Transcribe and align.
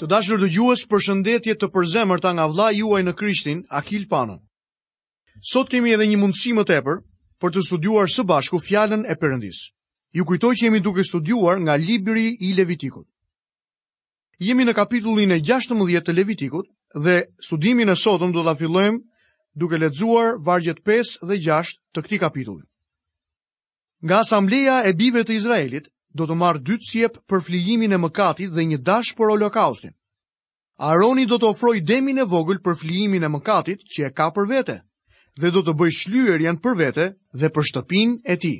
Të 0.00 0.06
dashur 0.08 0.40
dëgjues, 0.40 0.82
përshëndetje 0.88 1.54
të 1.60 1.68
përzemërta 1.74 2.30
nga 2.32 2.46
vllai 2.48 2.70
juaj 2.78 3.02
në 3.04 3.12
Krishtin, 3.18 3.58
Akil 3.68 4.06
Pano. 4.08 4.38
Sot 5.44 5.68
kemi 5.68 5.92
edhe 5.92 6.06
një 6.08 6.16
mundësi 6.22 6.54
më 6.56 6.64
tepër 6.70 7.02
për 7.40 7.52
të 7.52 7.64
studiuar 7.66 8.08
së 8.08 8.24
bashku 8.30 8.56
fjalën 8.64 9.04
e 9.04 9.12
Perëndisë. 9.20 9.68
Ju 10.16 10.24
kujtoj 10.30 10.54
që 10.56 10.66
jemi 10.70 10.80
duke 10.86 11.04
studiuar 11.04 11.60
nga 11.60 11.76
libri 11.82 12.30
i 12.48 12.54
Levitikut. 12.56 13.04
Jemi 14.40 14.64
në 14.64 14.74
kapitullin 14.80 15.36
e 15.36 15.40
16 15.52 16.00
të 16.08 16.16
Levitikut 16.16 16.72
dhe 16.96 17.18
studimin 17.50 17.92
e 17.92 17.98
sotëm 18.06 18.32
do 18.32 18.40
ta 18.48 18.56
fillojmë 18.56 19.04
duke 19.60 19.76
lexuar 19.84 20.40
vargjet 20.48 20.80
5 20.88 21.18
dhe 21.28 21.36
6 21.52 21.76
të 21.92 22.06
këtij 22.08 22.22
kapitulli. 22.24 22.64
Nga 24.00 24.24
asambleja 24.24 24.80
e 24.88 24.94
Bive 24.96 25.28
të 25.28 25.36
Izraelit, 25.36 25.92
do 26.18 26.26
të 26.26 26.36
marrë 26.38 26.60
dy 26.66 26.76
cjep 26.86 27.18
për 27.30 27.42
flijimin 27.46 27.92
e 27.94 27.98
mëkatit 28.02 28.52
dhe 28.54 28.64
një 28.72 28.78
dash 28.88 29.14
për 29.18 29.32
holokaustin. 29.32 29.92
Aroni 30.90 31.26
do 31.28 31.38
të 31.38 31.50
ofroj 31.52 31.76
demin 31.86 32.18
e 32.18 32.24
vogël 32.32 32.58
për 32.64 32.78
flijimin 32.82 33.24
e 33.26 33.30
mëkatit 33.30 33.84
që 33.92 34.06
e 34.08 34.10
ka 34.16 34.30
për 34.36 34.48
vete, 34.50 34.76
dhe 35.40 35.50
do 35.54 35.62
të 35.64 35.74
bëj 35.78 35.92
shlyer 36.00 36.40
janë 36.46 36.62
për 36.64 36.76
vete 36.80 37.04
dhe 37.40 37.50
për 37.54 37.68
shtëpin 37.70 38.16
e 38.32 38.36
ti. 38.42 38.54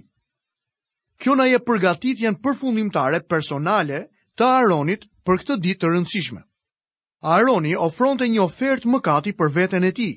Kjo 1.20 1.34
na 1.36 1.48
je 1.48 1.58
përgatit 1.68 2.22
janë 2.24 2.40
përfundimtare 2.44 3.24
personale 3.28 4.04
të 4.38 4.46
Aronit 4.48 5.08
për 5.26 5.42
këtë 5.42 5.56
ditë 5.64 5.80
të 5.82 5.90
rëndësishme. 5.92 6.42
Aroni 7.36 7.74
ofronte 7.76 8.28
një 8.32 8.40
ofertë 8.46 8.88
mëkati 8.94 9.34
për 9.40 9.50
veten 9.56 9.84
e 9.84 9.90
tij, 9.98 10.14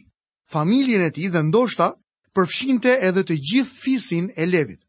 familjen 0.53 1.03
e 1.03 1.09
tij 1.11 1.31
dhe 1.33 1.41
ndoshta 1.49 1.89
përfshinte 2.35 2.93
edhe 3.09 3.23
të 3.27 3.37
gjithë 3.49 3.79
fisin 3.83 4.29
e 4.39 4.45
Levit. 4.47 4.79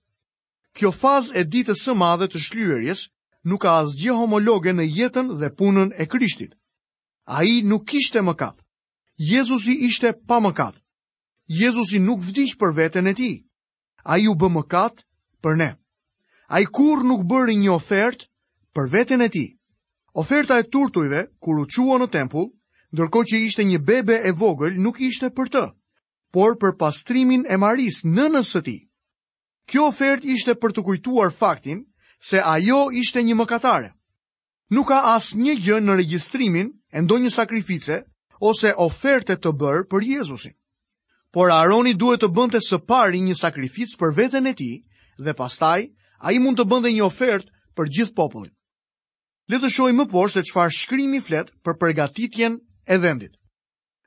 Kjo 0.78 0.90
fazë 0.98 1.36
e 1.38 1.42
ditës 1.54 1.82
së 1.86 1.92
madhe 1.98 2.26
të 2.30 2.40
shlyerjes 2.48 3.02
nuk 3.50 3.60
ka 3.64 3.74
asgjë 3.84 4.14
homologe 4.20 4.72
në 4.78 4.86
jetën 4.98 5.28
dhe 5.42 5.50
punën 5.60 5.92
e 5.98 6.06
Krishtit. 6.14 6.54
Ai 7.40 7.52
nuk 7.72 7.84
kishte 7.92 8.20
mëkat. 8.28 8.56
Jezusi 9.28 9.76
ishte 9.88 10.10
pa 10.30 10.40
mëkat. 10.46 10.74
Jezusi 11.60 12.00
nuk 12.08 12.20
vdiq 12.26 12.56
për 12.62 12.74
veten 12.80 13.06
e 13.06 13.14
tij. 13.20 13.36
Ai 14.12 14.26
u 14.26 14.34
bë 14.40 14.48
mëkat 14.56 15.04
për 15.44 15.56
ne. 15.60 15.70
Ai 16.56 16.64
kurr 16.76 17.06
nuk 17.10 17.22
bëri 17.30 17.54
një 17.62 17.70
ofertë 17.76 18.26
për 18.74 18.90
veten 18.96 19.22
e 19.22 19.28
tij. 19.36 19.48
Oferta 20.22 20.58
e 20.62 20.66
turtujve 20.74 21.22
kur 21.42 21.60
u 21.62 21.66
çua 21.74 21.98
në 22.02 22.10
tempull, 22.16 22.50
ndërkohë 22.94 23.28
që 23.30 23.38
ishte 23.46 23.62
një 23.70 23.78
bebe 23.90 24.16
e 24.26 24.30
vogël, 24.42 24.74
nuk 24.84 24.98
ishte 25.08 25.30
për 25.36 25.50
të, 25.54 25.64
por 26.34 26.54
për 26.62 26.74
pastrimin 26.82 27.42
e 27.50 27.56
Maris, 27.62 28.02
nënës 28.18 28.50
së 28.54 28.60
tij. 28.66 28.80
Kjo 29.72 29.84
ofert 29.90 30.24
ishte 30.28 30.54
për 30.62 30.72
të 30.76 30.82
kujtuar 30.86 31.30
faktin 31.36 31.78
se 32.30 32.40
ajo 32.48 32.80
ishte 33.02 33.22
një 33.28 33.36
mëkatare. 33.38 33.90
Nuk 34.76 34.88
ka 34.90 34.98
asë 35.14 35.38
një 35.40 35.54
gjë 35.64 35.78
në 35.86 35.96
registrimin 36.00 36.70
e 36.92 37.02
ndonjë 37.04 37.30
sakrifice 37.36 38.00
ose 38.50 38.74
oferte 38.88 39.36
të 39.36 39.52
bërë 39.62 39.86
për 39.92 40.06
Jezusin. 40.10 40.52
Por 41.34 41.50
Aroni 41.54 41.94
duhet 42.02 42.22
të 42.22 42.28
bënte 42.34 42.60
së 42.66 42.78
pari 42.92 43.20
një 43.26 43.36
sakrific 43.40 43.96
për 44.02 44.12
veten 44.18 44.46
e 44.46 44.52
ti 44.60 44.68
dhe 45.26 45.34
pastaj 45.40 45.78
a 46.26 46.32
i 46.32 46.38
mund 46.44 46.58
të 46.60 46.66
bënde 46.72 46.92
një 46.94 47.04
ofert 47.06 47.48
për 47.76 47.88
gjithë 47.96 48.16
popullin. 48.20 48.52
Le 49.52 49.58
të 49.60 49.92
më 49.96 50.06
por 50.12 50.30
se 50.34 50.42
qfar 50.50 50.70
shkrimi 50.72 51.20
flet 51.20 51.50
për 51.64 51.78
përgatitjen 51.82 52.60
e 52.88 52.96
vendit. 53.04 53.32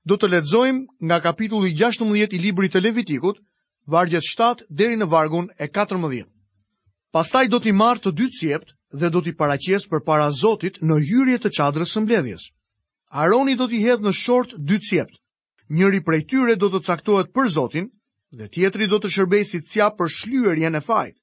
Do 0.08 0.16
të 0.18 0.28
ledzojmë 0.32 0.86
nga 1.10 1.20
kapitulli 1.28 1.74
16 1.82 2.34
i 2.34 2.40
libri 2.48 2.70
të 2.72 2.82
Levitikut 2.86 3.38
vargjet 3.88 4.24
7 4.28 4.68
deri 4.70 4.98
në 5.00 5.08
vargun 5.10 5.48
e 5.60 5.68
14. 5.72 6.22
Pastaj 7.16 7.48
do 7.48 7.60
t'i 7.64 7.72
marrë 7.74 8.04
të 8.06 8.12
dy 8.20 8.28
cjept 8.40 8.74
dhe 9.00 9.10
do 9.16 9.22
t'i 9.24 9.34
paraqes 9.40 9.88
për 9.88 10.04
para 10.10 10.28
Zotit 10.36 10.82
në 10.84 11.00
hyrje 11.08 11.38
të 11.46 11.52
qadrës 11.58 11.96
së 11.96 12.04
mbledhjes. 12.04 12.50
Aroni 13.24 13.56
do 13.56 13.68
t'i 13.72 13.80
hedhë 13.84 14.04
në 14.10 14.14
short 14.22 14.58
dy 14.60 14.78
cjept. 14.84 15.16
Njëri 15.78 16.04
prej 16.04 16.22
tyre 16.32 16.56
do 16.60 16.70
të 16.72 16.84
caktohet 16.90 17.32
për 17.36 17.50
Zotin 17.56 17.88
dhe 18.36 18.48
tjetri 18.52 18.88
do 18.92 19.00
të 19.00 19.12
shërbej 19.16 19.44
si 19.48 19.62
cja 19.72 19.88
për 19.98 20.12
shlyerjen 20.12 20.76
e 20.80 20.84
faj. 20.84 21.14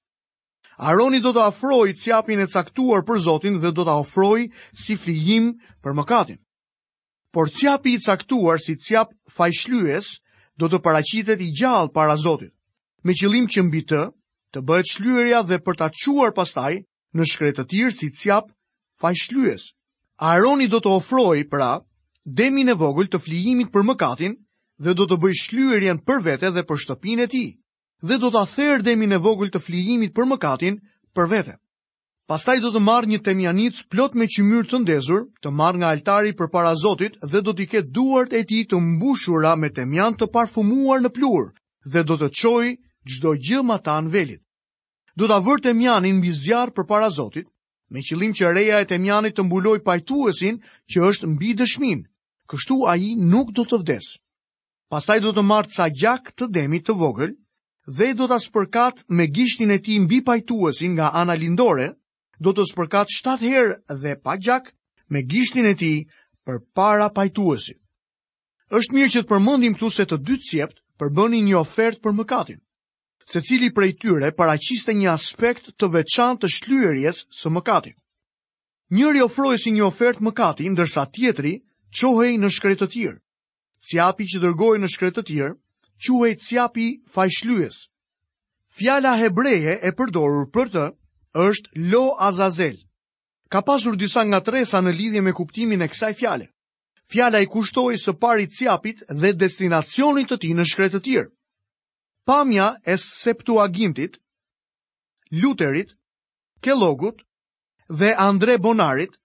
Aroni 0.91 1.21
do 1.23 1.35
të 1.37 1.45
afroj 1.45 1.93
cjapin 2.03 2.41
e 2.43 2.49
caktuar 2.51 3.05
për 3.07 3.21
Zotin 3.29 3.61
dhe 3.63 3.71
do 3.77 3.85
të 3.85 3.95
afroj 4.01 4.49
si 4.85 4.97
flijim 4.99 5.53
për 5.85 5.93
mëkatin. 6.01 6.41
Por 7.33 7.51
cjapi 7.53 7.95
i 7.95 8.01
caktuar 8.03 8.59
si 8.63 8.75
cjap 8.79 9.13
fajshlyes, 9.37 9.85
shlyës, 9.85 10.09
do 10.63 10.69
të 10.71 10.79
paraqitet 10.87 11.41
i 11.43 11.49
gjallë 11.59 11.93
para 11.95 12.17
Zotit, 12.25 12.53
me 13.05 13.15
qëllim 13.15 13.47
që 13.51 13.63
mbi 13.69 13.81
të 13.91 14.03
të 14.55 14.63
bëhet 14.69 14.91
shlyerja 14.95 15.41
dhe 15.49 15.59
për 15.67 15.79
ta 15.81 15.89
çuar 16.03 16.31
pastaj 16.37 16.75
në 17.17 17.27
shkretë 17.31 17.63
të 17.63 17.67
tirë 17.73 17.95
si 17.97 18.11
cjap 18.21 18.51
faj 19.01 19.15
shlyes. 19.25 19.69
Aroni 20.31 20.69
do 20.71 20.79
të 20.79 20.93
ofroj 21.01 21.41
pra 21.51 21.73
demin 22.41 22.71
e 22.71 22.77
vogël 22.79 23.11
të 23.11 23.21
flijimit 23.25 23.73
për 23.75 23.83
mëkatin 23.91 24.37
dhe 24.85 24.95
do 24.95 25.07
të 25.11 25.19
bëj 25.25 25.35
shlyerjen 25.45 25.99
për 26.07 26.23
vete 26.29 26.51
dhe 26.55 26.63
për 26.69 26.81
shtëpinë 26.85 27.27
e 27.27 27.31
tij 27.35 27.49
dhe 28.09 28.17
do 28.23 28.31
ta 28.35 28.45
therr 28.55 28.87
demin 28.87 29.19
e 29.19 29.23
vogël 29.27 29.51
të 29.51 29.63
flijimit 29.67 30.15
për 30.15 30.31
mëkatin 30.35 30.79
për 31.19 31.31
vete. 31.35 31.59
Pastaj 32.31 32.57
do 32.65 32.71
të 32.75 32.81
marrë 32.85 33.09
një 33.12 33.17
temjanic 33.25 33.81
plot 33.93 34.15
me 34.21 34.25
qymyr 34.35 34.65
të 34.69 34.79
ndezur, 34.83 35.19
të 35.45 35.51
marrë 35.57 35.81
nga 35.81 35.89
altari 35.95 36.31
për 36.37 36.49
para 36.55 36.71
Zotit 36.83 37.19
dhe 37.33 37.41
do 37.49 37.53
t'i 37.57 37.67
ketë 37.73 37.91
duart 37.99 38.33
e 38.33 38.41
ti 38.53 38.62
të 38.71 38.79
mbushura 38.85 39.51
me 39.65 39.69
temjan 39.79 40.15
të 40.17 40.29
parfumuar 40.37 41.03
në 41.05 41.11
plurë 41.19 41.51
dhe 41.95 42.03
do 42.11 42.15
të 42.23 42.29
qoj 42.41 42.71
gjdo 43.11 43.35
gjë 43.49 43.61
ma 43.71 43.77
ta 43.89 43.99
në 44.01 44.09
velit. 44.15 44.41
Do 45.21 45.29
t'a 45.29 45.37
vërë 45.49 45.65
temjanin 45.67 46.17
mbi 46.23 46.31
zjarë 46.45 46.73
për 46.79 46.87
para 46.95 47.11
Zotit, 47.19 47.51
me 47.93 48.01
qëllim 48.09 48.33
që 48.39 48.53
reja 48.56 48.79
e 48.81 48.89
temjanit 48.95 49.37
të 49.37 49.45
mbuloj 49.51 49.77
pajtuesin 49.91 50.62
që 50.95 51.03
është 51.11 51.29
mbi 51.35 51.51
dëshmin, 51.61 52.01
kështu 52.49 52.79
a 52.89 52.95
i 53.05 53.11
nuk 53.35 53.51
do 53.61 53.67
të 53.69 53.81
vdes. 53.85 54.06
Pastaj 54.89 55.19
do 55.27 55.35
të 55.37 55.45
marrë 55.53 55.73
ca 55.77 55.91
gjak 56.01 56.33
të 56.41 56.49
demit 56.56 56.89
të 56.89 56.97
vogël 57.05 57.37
dhe 58.01 58.09
do 58.17 58.25
t'a 58.33 58.41
spërkat 58.49 59.05
me 59.12 59.29
gishtin 59.37 59.77
e 59.77 59.79
ti 59.85 60.01
mbi 60.06 60.23
pajtuesin 60.25 60.97
nga 60.97 61.12
ana 61.21 61.37
lindore, 61.37 61.91
do 62.44 62.53
të 62.56 62.65
spërkat 62.71 63.12
shtatë 63.16 63.50
herë 63.50 63.77
dhe 64.05 64.15
pa 64.25 64.37
gjak 64.37 64.69
me 65.10 65.22
gishtin 65.25 65.69
e 65.71 65.75
ti 65.75 65.93
për 66.44 66.60
para 66.77 67.09
pajtuesit. 67.16 67.81
Êshtë 68.75 68.97
mirë 68.97 69.12
që 69.15 69.21
të 69.25 69.31
përmëndim 69.32 69.75
këtu 69.77 69.91
se 69.97 70.05
të 70.09 70.16
dy 70.27 70.37
sjept 70.44 70.78
përbëni 71.00 71.41
një 71.49 71.59
ofertë 71.60 72.03
për 72.05 72.15
mëkatin, 72.21 72.60
se 73.28 73.41
cili 73.44 73.71
prej 73.75 73.93
tyre 74.03 74.31
paraqiste 74.37 74.94
një 74.94 75.10
aspekt 75.15 75.72
të 75.78 75.87
veçan 75.94 76.37
të 76.38 76.49
shlyerjes 76.56 77.25
së 77.38 77.53
mëkatin. 77.55 77.97
Njëri 78.94 79.22
ofrojë 79.25 79.59
si 79.62 79.72
një 79.75 79.84
ofertë 79.88 80.25
mëkatin, 80.28 80.75
ndërsa 80.75 81.06
tjetri 81.15 81.55
çohej 81.97 82.34
në 82.41 82.49
shkretë 82.53 82.84
të 82.84 82.88
tjërë. 82.94 83.21
Ciapi 83.84 84.26
që 84.32 84.43
dërgojë 84.44 84.82
në 84.82 84.88
shkretë 84.94 85.16
të 85.19 85.26
tjërë, 85.31 85.56
quhej 86.05 86.34
ciapi 86.47 86.87
fajshlyes. 87.15 87.82
Fjala 88.75 89.16
hebreje 89.21 89.78
e 89.87 89.91
përdorur 89.99 90.49
për 90.55 90.72
të 90.75 90.84
është 91.34 91.93
Lo 91.93 92.15
Azazel. 92.25 92.77
Ka 93.50 93.61
pasur 93.67 93.97
disa 93.99 94.22
nga 94.25 94.41
tresa 94.41 94.78
në 94.83 94.93
lidhje 94.95 95.21
me 95.22 95.33
kuptimin 95.34 95.83
e 95.83 95.89
kësaj 95.91 96.12
fjale. 96.19 96.47
Fjala 97.11 97.41
i 97.43 97.47
kushtoi 97.50 97.99
së 97.99 98.15
pari 98.22 98.47
Ciapit 98.49 99.03
dhe 99.21 99.33
destinacionit 99.43 100.31
të 100.31 100.37
tij 100.41 100.55
në 100.55 100.65
shkretë 100.71 100.97
të 100.97 101.03
tjerë. 101.05 101.31
Pamja 102.27 102.69
e 102.87 102.94
Septuagintit, 102.97 104.17
Luterit, 105.43 105.91
kelogut 106.62 107.21
dhe 107.91 108.15
Andre 108.28 108.55
Bonarit 108.62 109.19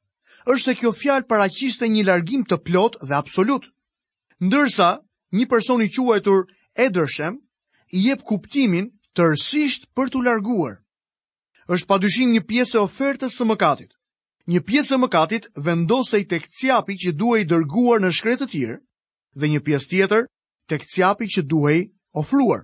është 0.51 0.65
se 0.65 0.75
kjo 0.79 0.91
fjalë 1.01 1.27
paraqiste 1.29 1.85
një 1.93 2.03
largim 2.09 2.41
të 2.49 2.57
plot 2.65 2.97
dhe 3.05 3.15
absolut. 3.21 3.69
Ndërsa 4.47 4.89
një 5.37 5.45
person 5.49 5.81
i 5.81 5.87
quajtur 5.95 6.41
Edershem 6.75 7.37
i 7.95 8.09
jep 8.09 8.23
kuptimin 8.29 8.91
rësisht 9.19 9.87
për 9.95 10.07
t'u 10.11 10.21
larguar 10.25 10.75
është 11.69 11.87
padyshim 11.89 12.31
një 12.33 12.41
pjesë 12.49 12.77
e 12.77 12.81
ofertës 12.81 13.35
së 13.37 13.45
mëkatit. 13.49 13.89
Një 14.49 14.59
pjesë 14.65 14.95
e 14.95 14.99
mëkatit 15.03 15.43
vendosej 15.65 16.23
tek 16.31 16.47
cjapi 16.57 16.95
që 17.03 17.11
duhej 17.19 17.43
dërguar 17.51 17.99
në 18.01 18.09
shkretë 18.17 18.41
të 18.41 18.49
tjerë 18.53 18.77
dhe 19.39 19.49
një 19.53 19.59
pjesë 19.67 19.89
tjetër 19.91 20.23
tek 20.71 20.87
cjapi 20.93 21.27
që 21.33 21.43
duhej 21.51 21.81
ofruar. 22.21 22.63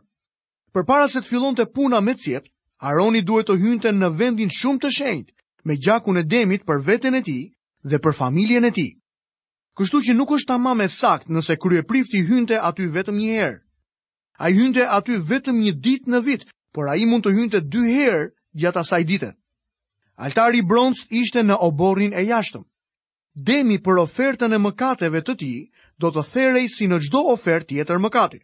Përpara 0.73 1.05
se 1.13 1.21
të 1.21 1.29
fillonte 1.29 1.65
puna 1.77 2.01
me 2.03 2.15
cep, 2.17 2.45
Aroni 2.81 3.21
duhet 3.23 3.47
të 3.47 3.55
hynte 3.61 3.91
në 3.95 4.09
vendin 4.19 4.49
shumë 4.51 4.79
të 4.83 4.89
shenjtë 4.97 5.33
me 5.69 5.77
gjakun 5.85 6.17
e 6.19 6.23
demit 6.27 6.65
për 6.67 6.81
veten 6.89 7.15
e 7.15 7.21
tij 7.23 7.43
dhe 7.89 7.97
për 8.03 8.13
familjen 8.17 8.65
e 8.67 8.71
tij. 8.75 8.89
Kështu 9.77 10.01
që 10.07 10.15
nuk 10.17 10.33
është 10.35 10.49
tamam 10.51 10.81
e 10.83 10.89
sakt 10.91 11.29
nëse 11.31 11.55
kryeprifti 11.61 12.25
hynte 12.27 12.57
aty 12.59 12.89
vetëm 12.97 13.17
një 13.21 13.29
herë. 13.37 13.61
A 14.43 14.51
hynte 14.57 14.83
aty 14.97 15.19
vetëm 15.31 15.61
një 15.63 15.71
dit 15.87 16.03
në 16.11 16.19
vit, 16.27 16.43
por 16.75 16.89
ai 16.91 17.05
mund 17.07 17.23
të 17.23 17.35
hynte 17.37 17.61
dy 17.63 17.85
herë 17.95 18.25
gjatë 18.61 18.81
asaj 18.81 19.03
dite. 19.03 19.29
Altari 20.23 20.61
bronz 20.63 21.05
ishte 21.11 21.43
në 21.43 21.57
oborrin 21.67 22.13
e 22.15 22.23
jashtëm. 22.29 22.63
Demi 23.49 23.81
për 23.83 23.99
ofertën 24.05 24.55
e 24.55 24.59
mëkateve 24.63 25.19
të 25.27 25.33
ti 25.41 25.51
do 25.99 26.11
të 26.15 26.23
therej 26.29 26.69
si 26.71 26.87
në 26.87 27.01
gjdo 27.03 27.25
ofert 27.33 27.67
tjetër 27.67 27.99
mëkati. 28.05 28.39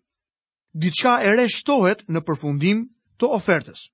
Diçka 0.84 1.14
e 1.28 1.32
re 1.40 1.46
shtohet 1.52 2.04
në 2.12 2.24
përfundim 2.28 2.84
të 3.20 3.30
ofertës. 3.40 3.86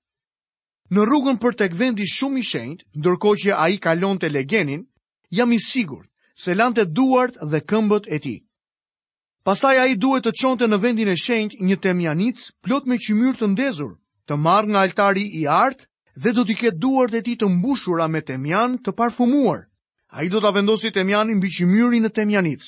Në 0.96 1.06
rrugën 1.06 1.38
për 1.42 1.56
tek 1.60 1.76
vendi 1.78 2.08
shumë 2.08 2.40
i 2.40 2.44
shenjt, 2.48 2.84
ndërko 2.98 3.36
që 3.44 3.54
a 3.60 3.66
i 3.74 3.78
kalon 3.82 4.18
të 4.22 4.30
legenin, 4.32 4.86
jam 5.36 5.52
i 5.52 5.60
sigur 5.62 6.06
se 6.38 6.56
lante 6.56 6.86
duart 6.86 7.38
dhe 7.52 7.62
këmbët 7.70 8.08
e 8.14 8.20
ti. 8.26 8.36
Pastaj 9.48 9.76
a 9.82 9.86
i 9.92 9.96
duhet 10.00 10.24
të 10.26 10.34
qonte 10.42 10.66
në 10.68 10.78
vendin 10.84 11.10
e 11.10 11.16
shenjt 11.18 11.60
një 11.62 11.76
temjanic 11.86 12.40
plot 12.64 12.86
me 12.88 12.98
qymyr 13.00 13.38
të 13.40 13.52
ndezur, 13.54 13.94
të 14.28 14.38
marr 14.44 14.68
nga 14.70 14.82
altari 14.86 15.26
i 15.42 15.46
artë 15.48 15.86
dhe 16.24 16.32
do 16.36 16.44
t'i 16.48 16.56
ketë 16.60 16.80
duart 16.84 17.14
e 17.14 17.20
ti 17.26 17.34
të 17.38 17.48
mbushura 17.56 18.06
me 18.14 18.22
temjan 18.30 18.78
të 18.86 18.92
parfumuar. 19.00 19.60
A 20.18 20.24
i 20.26 20.30
do 20.34 20.40
t'a 20.42 20.50
vendosi 20.56 20.90
temjanin 20.96 21.42
që 21.46 21.50
qimyri 21.58 22.00
në 22.02 22.10
temjanit. 22.18 22.64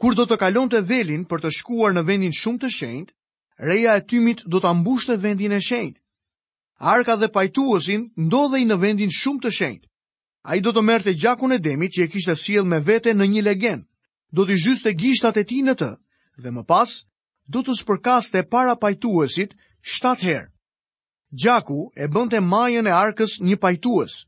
Kur 0.00 0.14
do 0.14 0.24
të 0.30 0.36
kalon 0.42 0.70
të 0.70 0.84
velin 0.90 1.24
për 1.28 1.42
të 1.42 1.50
shkuar 1.58 1.92
në 1.96 2.04
vendin 2.10 2.36
shumë 2.40 2.60
të 2.62 2.68
shend, 2.76 3.08
reja 3.68 3.96
e 3.98 4.04
tymit 4.10 4.44
do 4.52 4.60
t'a 4.62 4.70
mbush 4.78 5.08
të 5.10 5.16
vendin 5.24 5.56
e 5.56 5.60
shend. 5.68 5.96
Arka 6.94 7.16
dhe 7.20 7.28
pajtuosin 7.34 8.06
ndodhej 8.26 8.64
në 8.70 8.76
vendin 8.84 9.10
shumë 9.20 9.42
të 9.46 9.50
shend. 9.58 9.82
A 10.48 10.56
i 10.56 10.60
do 10.64 10.70
të 10.72 10.84
merte 10.90 11.14
gjakun 11.20 11.52
e 11.52 11.58
demit 11.58 11.96
që 11.96 12.04
e 12.06 12.10
kishtë 12.14 12.38
siel 12.44 12.64
me 12.70 12.78
vete 12.86 13.12
në 13.16 13.26
një 13.34 13.42
legen. 13.50 13.82
Do 14.36 14.46
t'i 14.46 14.54
gjyste 14.62 14.92
të 14.94 14.98
gishtat 15.02 15.42
e 15.42 15.44
ti 15.50 15.58
në 15.66 15.74
të, 15.80 15.90
dhe 16.44 16.50
më 16.54 16.62
pas, 16.70 16.90
do 17.50 17.66
të 17.66 17.76
spërkaste 17.82 18.46
para 18.52 18.78
pajtuesit 18.84 19.58
shtatë 19.92 20.24
herë. 20.30 20.48
Gjaku 21.32 21.90
e 21.94 22.08
bënte 22.10 22.40
majën 22.42 22.88
e 22.88 22.94
arkës 22.94 23.36
një 23.40 23.56
pajtuës. 23.62 24.24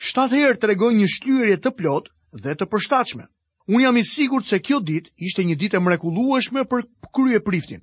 Shtatë 0.00 0.38
herë 0.40 0.58
të 0.58 0.70
regoj 0.70 0.92
një 0.96 1.08
shtyrje 1.14 1.56
të 1.60 1.70
plotë 1.76 2.40
dhe 2.44 2.54
të 2.56 2.66
përshtachme. 2.72 3.26
Unë 3.68 3.82
jam 3.84 3.96
i 3.96 4.02
sigur 4.04 4.40
të 4.42 4.48
se 4.48 4.60
kjo 4.64 4.80
dit 4.80 5.08
ishte 5.20 5.44
një 5.44 5.56
dit 5.60 5.74
e 5.76 5.80
mrekulueshme 5.80 6.64
për 6.72 6.86
krye 7.14 7.40
priftin. 7.44 7.82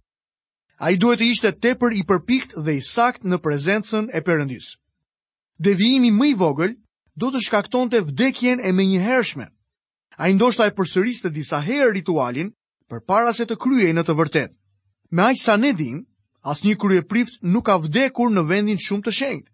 A 0.82 0.90
i 0.92 0.98
duhet 0.98 1.22
e 1.22 1.30
ishte 1.30 1.52
tepër 1.62 1.94
i 1.94 2.04
përpikt 2.08 2.58
dhe 2.58 2.78
i 2.80 2.82
sakt 2.84 3.24
në 3.24 3.38
prezencën 3.44 4.10
e 4.14 4.20
përëndis. 4.26 4.74
Devijimi 5.60 6.10
mëj 6.12 6.34
vogël 6.42 6.74
do 7.20 7.30
të 7.32 7.46
shkakton 7.46 7.90
të 7.94 8.02
vdekjen 8.10 8.64
e 8.66 8.72
me 8.74 8.84
një 8.88 9.02
hershme. 9.06 9.48
A 10.18 10.28
i 10.30 10.34
ndoshta 10.36 10.66
e 10.68 10.74
përsëris 10.76 11.22
të 11.22 11.30
disa 11.38 11.62
herë 11.64 11.94
ritualin 11.96 12.50
për 12.90 13.06
para 13.06 13.34
se 13.34 13.46
të 13.46 13.60
kryej 13.62 13.94
në 13.94 14.04
të 14.08 14.18
vërtet. 14.20 14.52
Me 15.14 15.24
a 15.24 15.32
i 15.32 15.38
sa 15.40 15.56
ne 15.58 15.72
dinë, 15.74 16.04
As 16.48 16.64
një 16.64 16.76
krye 16.80 17.02
prift 17.04 17.40
nuk 17.44 17.66
ka 17.68 17.76
vdekur 17.82 18.32
në 18.32 18.46
vendin 18.48 18.80
shumë 18.80 19.06
të 19.08 19.14
shenjt. 19.20 19.48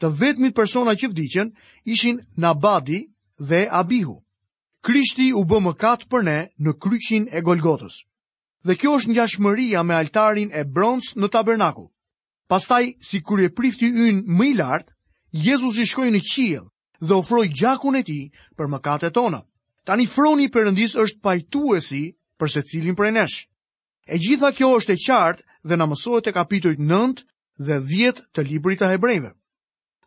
Të 0.00 0.10
vetmit 0.20 0.54
persona 0.56 0.94
që 0.98 1.10
vdicën 1.12 1.50
ishin 1.92 2.20
Nabadi 2.44 3.02
dhe 3.38 3.66
Abihu. 3.70 4.16
Krishti 4.84 5.30
u 5.36 5.44
bë 5.48 5.60
më 5.64 5.72
katë 5.80 6.08
për 6.10 6.24
ne 6.28 6.38
në 6.64 6.72
kryqin 6.82 7.28
e 7.32 7.44
Golgotës. 7.46 8.00
Dhe 8.64 8.76
kjo 8.80 8.96
është 8.98 9.12
një 9.12 9.82
me 9.88 9.94
altarin 9.94 10.50
e 10.52 10.64
bronz 10.64 11.12
në 11.16 11.28
tabernaku. 11.28 11.86
Pastaj, 12.48 12.84
si 13.00 13.20
krye 13.20 13.50
prifti 13.50 13.88
yn 13.88 14.24
më 14.26 14.44
i 14.50 14.54
lartë, 14.54 14.92
Jezus 15.32 15.78
i 15.78 15.84
shkoj 15.88 16.10
në 16.12 16.20
qilë 16.20 16.64
dhe 17.00 17.14
ofroj 17.16 17.46
gjakun 17.48 17.96
e 17.96 18.02
ti 18.02 18.30
për 18.56 18.66
më 18.68 18.78
katë 18.80 19.10
tona. 19.16 19.40
Tani 19.84 20.06
froni 20.08 20.44
i 20.44 20.48
përëndis 20.52 20.96
është 21.00 21.20
pajtuesi 21.24 22.02
për 22.38 22.48
se 22.52 22.62
cilin 22.70 22.96
për 22.96 23.08
e 23.08 23.10
nesh. 23.16 23.48
E 24.08 24.18
gjitha 24.20 24.52
kjo 24.56 24.68
është 24.78 24.92
e 24.94 25.00
qartë 25.06 25.42
dhe 25.64 25.76
na 25.76 25.86
mësohet 25.88 26.26
e 26.28 26.32
kapitujt 26.36 26.78
9 26.84 27.24
dhe 27.66 27.80
10 27.80 28.20
të 28.36 28.44
librit 28.48 28.80
të 28.82 28.90
hebrejve. 28.94 29.32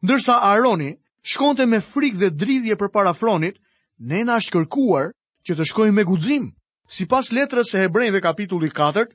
Ndërsa 0.05 0.37
Aroni 0.53 0.93
shkonte 1.25 1.65
me 1.65 1.81
frik 1.81 2.15
dhe 2.21 2.29
dridhje 2.29 2.77
për 2.77 2.91
parafronit, 2.93 3.57
fronit, 3.57 3.63
ne 4.11 4.21
na 4.23 4.37
kërkuar 4.37 5.09
që 5.45 5.55
të 5.57 5.67
shkojmë 5.71 5.95
me 5.97 6.03
guxim, 6.05 6.45
sipas 6.89 7.31
letrës 7.33 7.73
së 7.73 7.81
hebrejve 7.87 8.21
kapitulli 8.21 8.69
4 8.69 9.07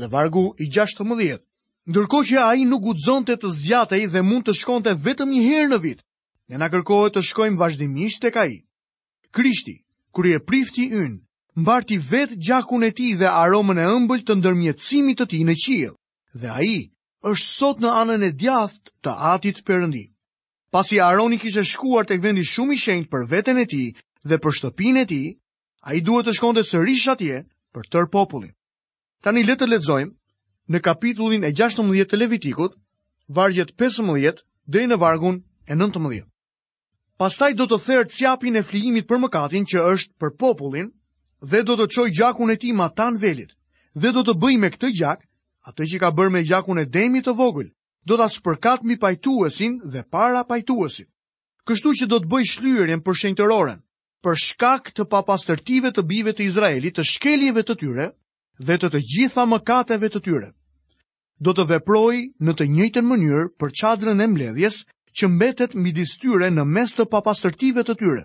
dhe 0.00 0.08
vargu 0.10 0.44
i 0.58 0.66
16. 0.66 1.38
Ndërkohë 1.90 2.28
që 2.30 2.42
ai 2.42 2.64
nuk 2.64 2.82
guxonte 2.90 3.36
të 3.36 3.50
i 4.00 4.04
dhe 4.10 4.20
mund 4.22 4.44
të 4.48 4.54
shkonte 4.60 4.94
vetëm 5.04 5.30
një 5.30 5.42
herë 5.46 5.68
në 5.74 5.78
vit, 5.84 6.00
ne 6.50 6.56
na 6.58 6.68
kërkohet 6.72 7.12
të 7.14 7.22
shkojmë 7.30 7.58
vazhdimisht 7.60 8.22
tek 8.24 8.36
ai. 8.36 8.54
Krishti, 9.30 9.76
kur 10.12 10.26
i 10.26 10.32
e 10.32 10.40
prifti 10.40 10.88
ynë, 10.90 11.20
mbarti 11.56 11.98
vet 12.10 12.30
gjakun 12.46 12.82
e 12.84 12.90
ti 12.92 13.14
dhe 13.14 13.28
aromën 13.28 13.78
e 13.78 13.86
ëmbël 13.94 14.22
të 14.26 14.34
ndërmjetësimit 14.38 15.20
të 15.20 15.26
ti 15.30 15.38
në 15.46 15.54
qilë, 15.62 15.90
dhe 16.40 16.48
a 16.50 16.60
i 16.66 16.76
është 17.30 17.48
sot 17.58 17.78
në 17.82 17.90
anën 18.02 18.26
e 18.28 18.32
djathtë 18.42 18.90
të 19.04 19.12
atit 19.34 19.60
përëndi. 19.66 20.04
Pasi 20.74 20.98
Aroni 21.00 21.38
kishe 21.38 21.62
shkuar 21.64 22.04
të 22.08 22.18
vendi 22.20 22.42
shumë 22.44 22.74
i 22.74 22.80
shenjt 22.84 23.08
për 23.10 23.28
veten 23.30 23.58
e 23.62 23.66
ti 23.70 23.84
dhe 24.26 24.36
për 24.42 24.52
shtëpin 24.58 24.98
e 24.98 25.04
ti, 25.06 25.20
a 25.86 25.94
i 25.94 26.00
duhet 26.02 26.26
të 26.26 26.34
shkonde 26.34 26.62
së 26.66 26.82
atje 27.14 27.38
për 27.72 27.84
tër 27.90 28.08
popullin. 28.10 28.52
Tani 29.22 29.44
letë 29.46 29.62
të 29.64 29.70
letëzojmë 29.70 30.12
në 30.74 30.78
kapitullin 30.82 31.44
e 31.46 31.50
16 31.54 32.04
të 32.10 32.16
Levitikut, 32.18 32.72
vargjet 33.30 33.70
15 33.78 34.42
dhe 34.66 34.82
në 34.90 34.98
vargun 34.98 35.38
e 35.70 35.74
19. 35.78 36.26
Pastaj 37.18 37.54
do 37.54 37.64
të 37.70 37.78
të 37.86 38.02
cjapin 38.10 38.56
e 38.58 38.62
flijimit 38.66 39.06
për 39.06 39.18
mëkatin 39.22 39.64
që 39.70 39.78
është 39.92 40.12
për 40.18 40.30
popullin, 40.38 40.90
dhe 41.44 41.62
do 41.68 41.74
të 41.76 41.86
qoj 41.94 42.10
gjakun 42.10 42.50
e 42.50 42.56
ti 42.56 42.72
ma 42.72 42.88
tan 42.88 43.16
velit, 43.20 43.52
dhe 43.94 44.12
do 44.16 44.22
të 44.24 44.34
bëj 44.40 44.56
me 44.62 44.70
këtë 44.74 44.90
gjak, 44.98 45.20
atë 45.68 45.86
që 45.92 45.96
ka 46.02 46.08
bërë 46.16 46.32
me 46.32 46.44
gjakun 46.46 46.78
e 46.80 46.84
demit 46.84 47.26
të 47.26 47.34
vogël, 47.38 47.68
do 48.08 48.16
të 48.18 48.28
përkat 48.44 48.84
mi 48.84 48.96
pajtuesin 48.96 49.80
dhe 49.84 50.02
para 50.10 50.44
pajtuesin. 50.44 51.06
Kështu 51.68 51.92
që 51.98 52.06
do 52.08 52.18
të 52.20 52.30
bëj 52.32 52.44
shlyërin 52.54 53.00
për 53.04 53.14
shenjtëroren, 53.20 53.80
për 54.24 54.34
shkak 54.46 54.92
të 54.96 55.04
papastërtive 55.04 55.92
të 55.92 56.02
bive 56.02 56.32
të 56.32 56.44
Izraeli, 56.44 56.90
të 56.92 57.02
shkeljeve 57.12 57.62
të 57.64 57.74
tyre 57.80 58.06
dhe 58.60 58.74
të 58.80 58.88
të 58.92 59.00
gjitha 59.12 59.44
mëkateve 59.48 60.08
të 60.12 60.20
tyre. 60.24 60.48
Do 61.40 61.52
të 61.52 61.64
veproj 61.72 62.16
në 62.44 62.52
të 62.58 62.64
njëjtën 62.74 63.06
mënyrë 63.08 63.46
për 63.60 63.70
çadrën 63.80 64.20
e 64.20 64.26
mbledhjes 64.28 64.82
që 65.16 65.28
mbetet 65.32 65.74
midis 65.84 66.16
tyre 66.20 66.48
në 66.52 66.64
mes 66.76 66.92
të 66.94 67.08
papastërtive 67.12 67.84
të 67.84 67.96
tyre. 68.00 68.24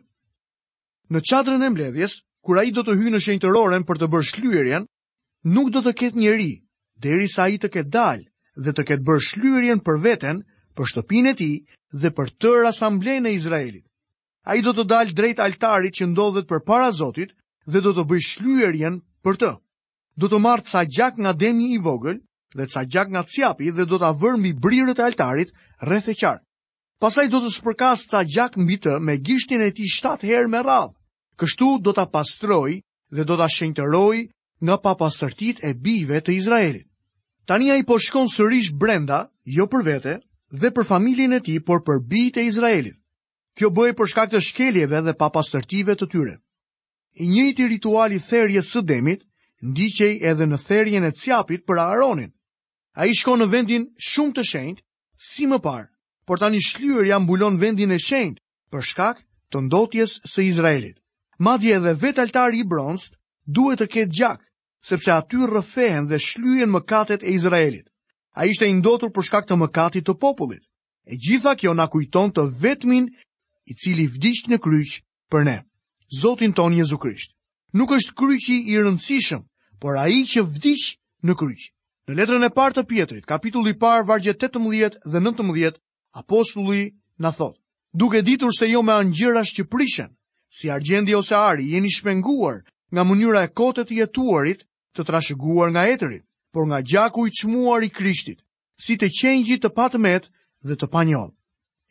Në 1.10 1.20
çadrën 1.30 1.64
e 1.66 1.70
mbledhjes 1.74 2.20
kur 2.50 2.58
ai 2.58 2.72
do 2.74 2.82
të 2.82 2.96
hyjë 2.98 3.12
në 3.14 3.20
shenjtëroren 3.24 3.84
për 3.86 4.00
të 4.02 4.08
bërë 4.14 4.26
shlyerjen, 4.28 4.86
nuk 5.58 5.68
do 5.74 5.84
të 5.86 5.92
ketë 6.00 6.18
njerë, 6.18 6.48
derisa 7.06 7.44
ai 7.46 7.60
të 7.62 7.70
ketë 7.76 7.92
dalë 7.94 8.66
dhe 8.66 8.74
të 8.74 8.86
ketë 8.90 9.06
bërë 9.10 9.26
shlyerjen 9.28 9.84
për 9.86 10.00
veten, 10.06 10.40
për 10.74 10.90
shtëpinë 10.90 11.30
e 11.30 11.38
tij 11.42 11.54
dhe 12.02 12.10
për 12.18 12.32
tërë 12.42 12.72
asamblenë 12.72 13.30
e 13.30 13.36
Izraelit. 13.38 13.86
Ai 14.50 14.64
do 14.66 14.74
të 14.74 14.88
dalë 14.90 15.14
drejt 15.20 15.44
altarit 15.46 16.00
që 16.02 16.10
ndodhet 16.10 16.50
përpara 16.50 16.90
Zotit 16.98 17.36
dhe 17.70 17.84
do 17.86 17.94
të 18.00 18.08
bëjë 18.10 18.28
shlyerjen 18.32 18.98
për 19.24 19.38
të. 19.46 19.52
Do 20.20 20.32
të 20.34 20.42
marrë 20.48 20.70
sa 20.74 20.82
gjak 20.90 21.22
nga 21.22 21.36
demi 21.44 21.70
i 21.78 21.78
vogël 21.86 22.18
dhe 22.58 22.66
sa 22.74 22.82
gjak 22.90 23.14
nga 23.14 23.22
cjapi 23.30 23.70
dhe 23.78 23.86
do 23.86 24.02
ta 24.02 24.10
vër 24.24 24.42
mbi 24.42 24.56
brirët 24.64 24.98
e 25.00 25.06
altarit 25.06 25.54
rreth 25.86 26.10
e 26.10 26.18
qartë. 26.18 26.46
Pasaj 26.98 27.30
do 27.30 27.46
të 27.46 27.54
spërkas 27.62 28.10
ta 28.10 28.26
gjak 28.26 28.58
mbi 28.58 28.82
të 28.82 28.98
me 29.06 29.22
gishtin 29.28 29.62
e 29.62 29.70
tij 29.78 29.90
7 30.02 30.26
herë 30.34 30.50
me 30.56 30.64
radhë, 30.66 30.98
Kështu 31.40 31.68
do 31.88 31.92
ta 31.96 32.04
pastroj 32.16 32.72
dhe 33.18 33.24
do 33.28 33.36
ta 33.40 33.46
shenjtëroj 33.56 34.18
nga 34.68 34.76
papastërtit 34.86 35.62
e 35.64 35.72
bijve 35.86 36.18
të 36.28 36.34
Izraelit. 36.38 36.88
Tani 37.48 37.70
ai 37.76 37.86
po 37.92 37.96
shkon 38.06 38.28
sërish 38.34 38.74
brenda, 38.82 39.20
jo 39.48 39.66
për 39.72 39.86
vete 39.88 40.16
dhe 40.64 40.72
për 40.76 40.86
familjen 40.90 41.34
e 41.34 41.40
tij, 41.46 41.62
por 41.64 41.80
për 41.88 42.02
bijtë 42.12 42.44
e 42.44 42.48
Izraelit. 42.52 42.98
Kjo 43.56 43.72
bëhej 43.78 43.96
për 44.02 44.12
shkak 44.12 44.34
të 44.34 44.42
shkeljeve 44.50 45.00
dhe 45.08 45.16
papastërtive 45.22 45.96
të 46.00 46.10
tyre. 46.12 46.36
I 47.24 47.30
njëjti 47.32 47.70
ritual 47.72 48.12
i 48.12 48.20
therrjes 48.30 48.76
së 48.76 48.84
demit 48.92 49.24
ndiqej 49.72 50.20
edhe 50.32 50.46
në 50.52 50.58
therrjen 50.68 51.08
e 51.08 51.14
Ciapit 51.24 51.64
për 51.68 51.80
Aaronin. 51.88 52.36
Ai 53.00 53.16
shkon 53.16 53.40
në 53.40 53.48
vendin 53.56 53.88
shumë 54.12 54.36
të 54.36 54.48
shenjtë 54.52 54.86
si 55.32 55.48
më 55.52 55.64
parë, 55.70 55.88
por 56.28 56.40
tani 56.44 56.60
shlyerja 56.68 57.24
mbulon 57.24 57.60
vendin 57.64 57.96
e 57.96 58.00
shenjtë 58.10 58.44
për 58.72 58.84
shkak 58.92 59.24
të 59.56 59.68
ndotjes 59.70 60.20
së 60.34 60.50
Izraelit. 60.52 60.99
Madje 61.40 61.76
edhe 61.76 61.94
vet 62.02 62.20
altari 62.20 62.60
i 62.60 62.66
bronst 62.68 63.14
duhet 63.48 63.80
të 63.80 63.86
ketë 63.94 64.16
gjak, 64.20 64.42
sepse 64.84 65.12
aty 65.14 65.40
rrëfehen 65.48 66.10
dhe 66.12 66.20
shlyhen 66.20 66.68
mëkatet 66.74 67.24
e 67.24 67.32
Izraelit. 67.38 67.86
Ai 68.36 68.50
ishte 68.52 68.68
i 68.68 68.74
ndotur 68.76 69.12
për 69.16 69.26
shkak 69.30 69.48
të 69.48 69.56
mëkatit 69.62 70.04
të 70.10 70.18
popullit. 70.20 70.64
E 71.08 71.16
gjitha 71.16 71.54
kjo 71.58 71.72
na 71.80 71.86
kujton 71.94 72.32
të 72.36 72.44
vetmin 72.66 73.08
i 73.66 73.74
cili 73.84 74.10
vdiq 74.12 74.52
në 74.52 74.60
kryq 74.68 75.00
për 75.32 75.46
ne, 75.48 75.56
Zotin 76.20 76.52
ton 76.60 76.76
Jezu 76.76 76.98
Krisht. 77.00 77.32
Nuk 77.74 77.96
është 77.96 78.16
kryqi 78.20 78.58
i 78.68 78.76
rëndësishëm, 78.76 79.44
por 79.80 79.96
ai 80.04 80.20
që 80.28 80.44
vdiq 80.44 80.84
në 81.24 81.40
kryq. 81.40 81.70
Në 82.10 82.20
letrën 82.20 82.46
e 82.46 82.52
parë 82.60 82.76
të 82.76 82.84
Pjetrit, 82.92 83.26
kapitulli 83.30 83.76
i 83.76 83.80
parë, 83.86 84.08
vargje 84.12 84.34
18 84.36 85.08
dhe 85.14 85.20
19, 85.30 85.80
apostulli 86.24 86.84
na 87.22 87.32
thotë: 87.32 87.60
Duke 87.94 88.22
ditur 88.28 88.52
se 88.52 88.68
jo 88.74 88.82
me 88.84 88.94
anjërash 89.00 89.54
që 89.60 89.68
prishen, 89.76 90.10
si 90.50 90.70
argjendi 90.72 91.14
ose 91.16 91.36
ari, 91.36 91.70
jeni 91.72 91.90
shpenguar 91.94 92.62
nga 92.94 93.04
mënyra 93.06 93.42
e 93.46 93.50
kotë 93.54 93.84
të 93.86 93.94
jetuarit 94.02 94.66
të 94.96 95.02
trashëguar 95.06 95.70
nga 95.72 95.84
etërit, 95.94 96.26
por 96.54 96.66
nga 96.68 96.82
gjaku 96.82 97.28
i 97.28 97.32
qmuar 97.40 97.84
i 97.86 97.90
krishtit, 97.90 98.42
si 98.82 98.98
të 98.98 99.10
qenjë 99.22 99.60
të 99.62 99.70
patëmet 99.78 100.26
dhe 100.66 100.76
të 100.76 100.88
panjon. 100.90 101.30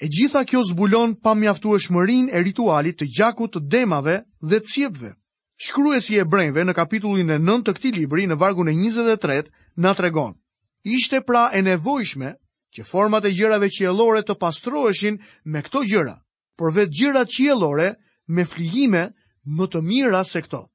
E 0.03 0.07
gjitha 0.11 0.43
kjo 0.47 0.63
zbulon 0.71 1.15
pa 1.23 1.35
mjaftu 1.35 1.75
e 1.75 1.79
shmërin 1.83 2.29
e 2.35 2.39
ritualit 2.43 2.99
të 2.99 3.07
gjaku 3.19 3.47
të 3.49 3.61
demave 3.71 4.17
dhe 4.43 4.59
të 4.61 4.71
sjepve. 4.73 5.13
Shkru 5.59 5.95
e 5.95 6.01
si 6.01 6.19
e 6.19 6.25
në 6.27 6.75
kapitullin 6.75 7.31
e 7.31 7.39
9 7.39 7.65
të 7.65 7.73
këti 7.75 7.91
libri 7.95 8.27
në 8.27 8.39
vargun 8.39 8.69
e 8.69 8.73
23 8.75 9.49
në 9.77 9.91
tregon. 9.99 10.35
Ishte 10.85 11.21
pra 11.21 11.51
e 11.55 11.63
nevojshme 11.63 12.31
që 12.75 12.83
format 12.87 13.25
e 13.25 13.31
gjërave 13.35 13.69
qielore 13.69 14.23
të 14.23 14.35
pastroeshin 14.39 15.19
me 15.45 15.63
këto 15.63 15.81
gjëra, 15.83 16.17
por 16.57 16.73
vetë 16.73 16.95
gjërat 16.99 17.29
qielore 17.37 17.95
me 18.29 18.45
flijime 18.45 19.09
më 19.49 19.67
të 19.73 19.81
mira 19.85 20.21
se 20.29 20.43
këto. 20.45 20.67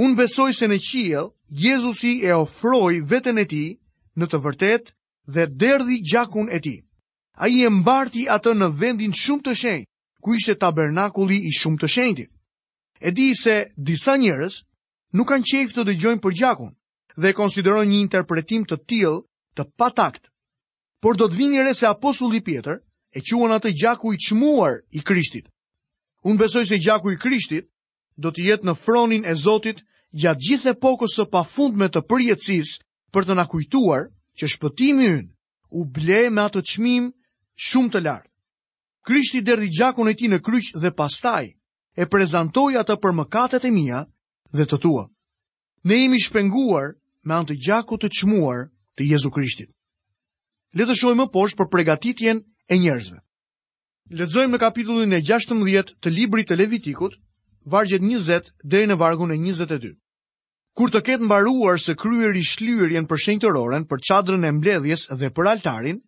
Unë 0.00 0.16
besoj 0.16 0.52
se 0.56 0.66
në 0.68 0.78
qiel, 0.80 1.26
Jezusi 1.52 2.22
e 2.24 2.32
ofroi 2.32 3.02
veten 3.04 3.36
e 3.38 3.44
tij 3.44 3.76
në 4.16 4.24
të 4.30 4.38
vërtetë 4.46 4.90
dhe 5.34 5.44
derdhi 5.60 5.98
gjakun 6.08 6.48
e 6.48 6.58
tij. 6.64 6.80
Ai 7.36 7.64
e 7.64 7.68
mbarti 7.68 8.24
atë 8.32 8.54
në 8.56 8.68
vendin 8.80 9.12
shumë 9.12 9.42
të 9.44 9.54
shenjtë, 9.60 9.88
ku 10.22 10.34
ishte 10.36 10.56
tabernakulli 10.56 11.38
i 11.48 11.52
shumë 11.52 11.80
të 11.82 11.88
shenjtit. 11.94 12.30
E 13.00 13.10
di 13.12 13.32
se 13.36 13.72
disa 13.76 14.16
njerëz 14.16 14.62
nuk 15.18 15.28
kanë 15.28 15.44
qejf 15.50 15.74
të 15.76 15.84
dëgjojnë 15.88 16.22
për 16.24 16.36
gjakun 16.40 16.72
dhe 17.20 17.34
konsiderojnë 17.36 17.92
një 17.92 18.00
interpretim 18.06 18.64
të 18.64 18.76
tillë 18.88 19.16
të 19.58 19.64
patakt. 19.76 20.30
Por 21.02 21.18
do 21.20 21.28
të 21.28 21.36
vini 21.36 21.60
re 21.66 21.74
se 21.74 21.84
apostulli 21.88 22.40
Pjetër 22.40 22.80
e 23.12 23.20
quan 23.20 23.52
atë 23.52 23.74
gjaku 23.76 24.14
i 24.14 24.16
çmuar 24.28 24.78
i 24.96 25.02
Krishtit. 25.04 25.51
Unë 26.30 26.38
besoj 26.38 26.64
se 26.66 26.76
gjaku 26.78 27.10
i 27.12 27.18
Krishtit 27.18 27.66
do 28.22 28.30
të 28.34 28.44
jetë 28.48 28.68
në 28.68 28.74
fronin 28.78 29.24
e 29.26 29.32
Zotit 29.44 29.80
gjatë 30.22 30.46
gjithë 30.48 30.70
e 30.74 30.78
pokës 30.84 31.16
së 31.18 31.24
pa 31.32 31.40
fund 31.54 31.78
me 31.80 31.88
të 31.92 32.02
përjetësis 32.12 32.74
për 33.14 33.26
të 33.28 33.36
nakujtuar 33.38 34.04
që 34.38 34.50
shpëtimi 34.54 35.08
unë 35.14 35.30
u 35.80 35.86
ble 35.96 36.20
me 36.36 36.44
atë 36.44 36.60
të 36.60 36.74
qmim 36.74 37.08
shumë 37.68 37.92
të 37.94 38.02
lartë. 38.06 38.28
Krishti 39.08 39.42
derdi 39.48 39.70
gjakun 39.78 40.08
e 40.08 40.14
ti 40.20 40.30
në 40.30 40.38
kryqë 40.48 40.78
dhe 40.84 40.92
pastaj 41.00 41.48
e 42.02 42.06
prezentoj 42.12 42.70
atë 42.82 42.98
për 43.02 43.16
mëkatet 43.20 43.66
e 43.68 43.72
mija 43.78 44.04
dhe 44.56 44.66
të 44.70 44.78
tua. 44.84 45.04
Ne 45.90 45.98
imi 46.04 46.20
shpenguar 46.26 46.92
me 47.26 47.34
antë 47.40 47.58
gjaku 47.66 47.98
të 48.00 48.12
qmuar 48.20 48.68
të 48.96 49.10
Jezu 49.10 49.32
Krishtit. 49.34 49.70
Letë 50.78 50.94
shojmë 51.02 51.26
poshë 51.34 51.58
për 51.62 51.68
pregatitjen 51.74 52.44
e 52.72 52.78
njerëzve. 52.84 53.18
Ledzojmë 54.18 54.56
në 54.56 54.58
kapitullin 54.60 55.12
e 55.16 55.20
16 55.26 55.94
të 56.04 56.10
librit 56.14 56.48
të 56.50 56.56
Levitikut, 56.60 57.12
vargjet 57.74 58.02
20 58.04 58.48
dhe 58.72 58.80
në 58.90 58.96
vargun 59.02 59.32
e 59.32 59.36
22. 59.42 59.92
Kur 60.80 60.90
të 60.90 61.02
ketë 61.08 61.26
mbaruar 61.28 61.78
se 61.80 61.94
kryer 62.02 62.34
i 62.34 62.42
shlyerjen 62.48 63.06
për 63.06 63.20
shenjtëroren, 63.24 63.86
për 63.90 63.98
çadrën 64.10 64.46
e 64.48 64.52
mbledhjes 64.56 65.06
dhe 65.20 65.30
për 65.36 65.48
altarin, 65.50 66.00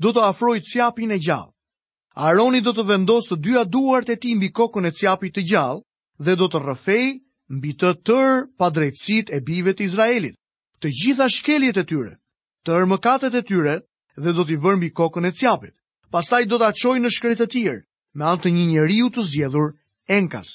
do 0.00 0.12
të 0.14 0.22
afroj 0.28 0.56
cjapin 0.70 1.10
e 1.10 1.18
gjallë. 1.26 1.50
Aroni 2.28 2.60
do 2.60 2.72
të 2.76 2.84
vendosë 2.92 3.34
të 3.34 3.38
dyja 3.44 3.64
duart 3.74 4.08
e 4.08 4.16
tij 4.22 4.34
mbi 4.36 4.48
kokën 4.58 4.86
e 4.88 4.92
cjapit 5.00 5.34
të 5.36 5.44
gjallë 5.52 5.82
dhe 6.24 6.36
do 6.42 6.48
të 6.52 6.60
rëfej 6.66 7.10
mbi 7.56 7.72
të 7.82 7.92
tërë 8.06 8.40
padrejtësit 8.60 9.32
e 9.32 9.40
bijve 9.48 9.74
të 9.74 9.86
Izraelit, 9.88 10.38
të 10.80 10.88
gjitha 11.00 11.28
shkeljet 11.38 11.80
e 11.82 11.84
tyre, 11.90 12.14
tërë 12.66 12.88
mëkatet 12.94 13.34
e 13.34 13.42
tyre 13.50 13.76
dhe 14.22 14.36
do 14.38 14.44
t'i 14.44 14.60
vërë 14.64 14.78
mbi 14.80 14.92
kokën 15.02 15.28
e 15.28 15.32
cjapit 15.40 15.74
pastaj 16.12 16.44
do 16.52 16.58
të 16.60 16.66
aqoj 16.72 16.98
në 17.00 17.10
shkretë 17.14 17.46
të 17.46 17.50
tjirë, 17.54 17.78
me 18.20 18.24
antë 18.28 18.50
një 18.52 18.64
njeriu 18.70 19.08
të 19.10 19.22
zjedhur 19.32 19.70
enkas. 20.18 20.50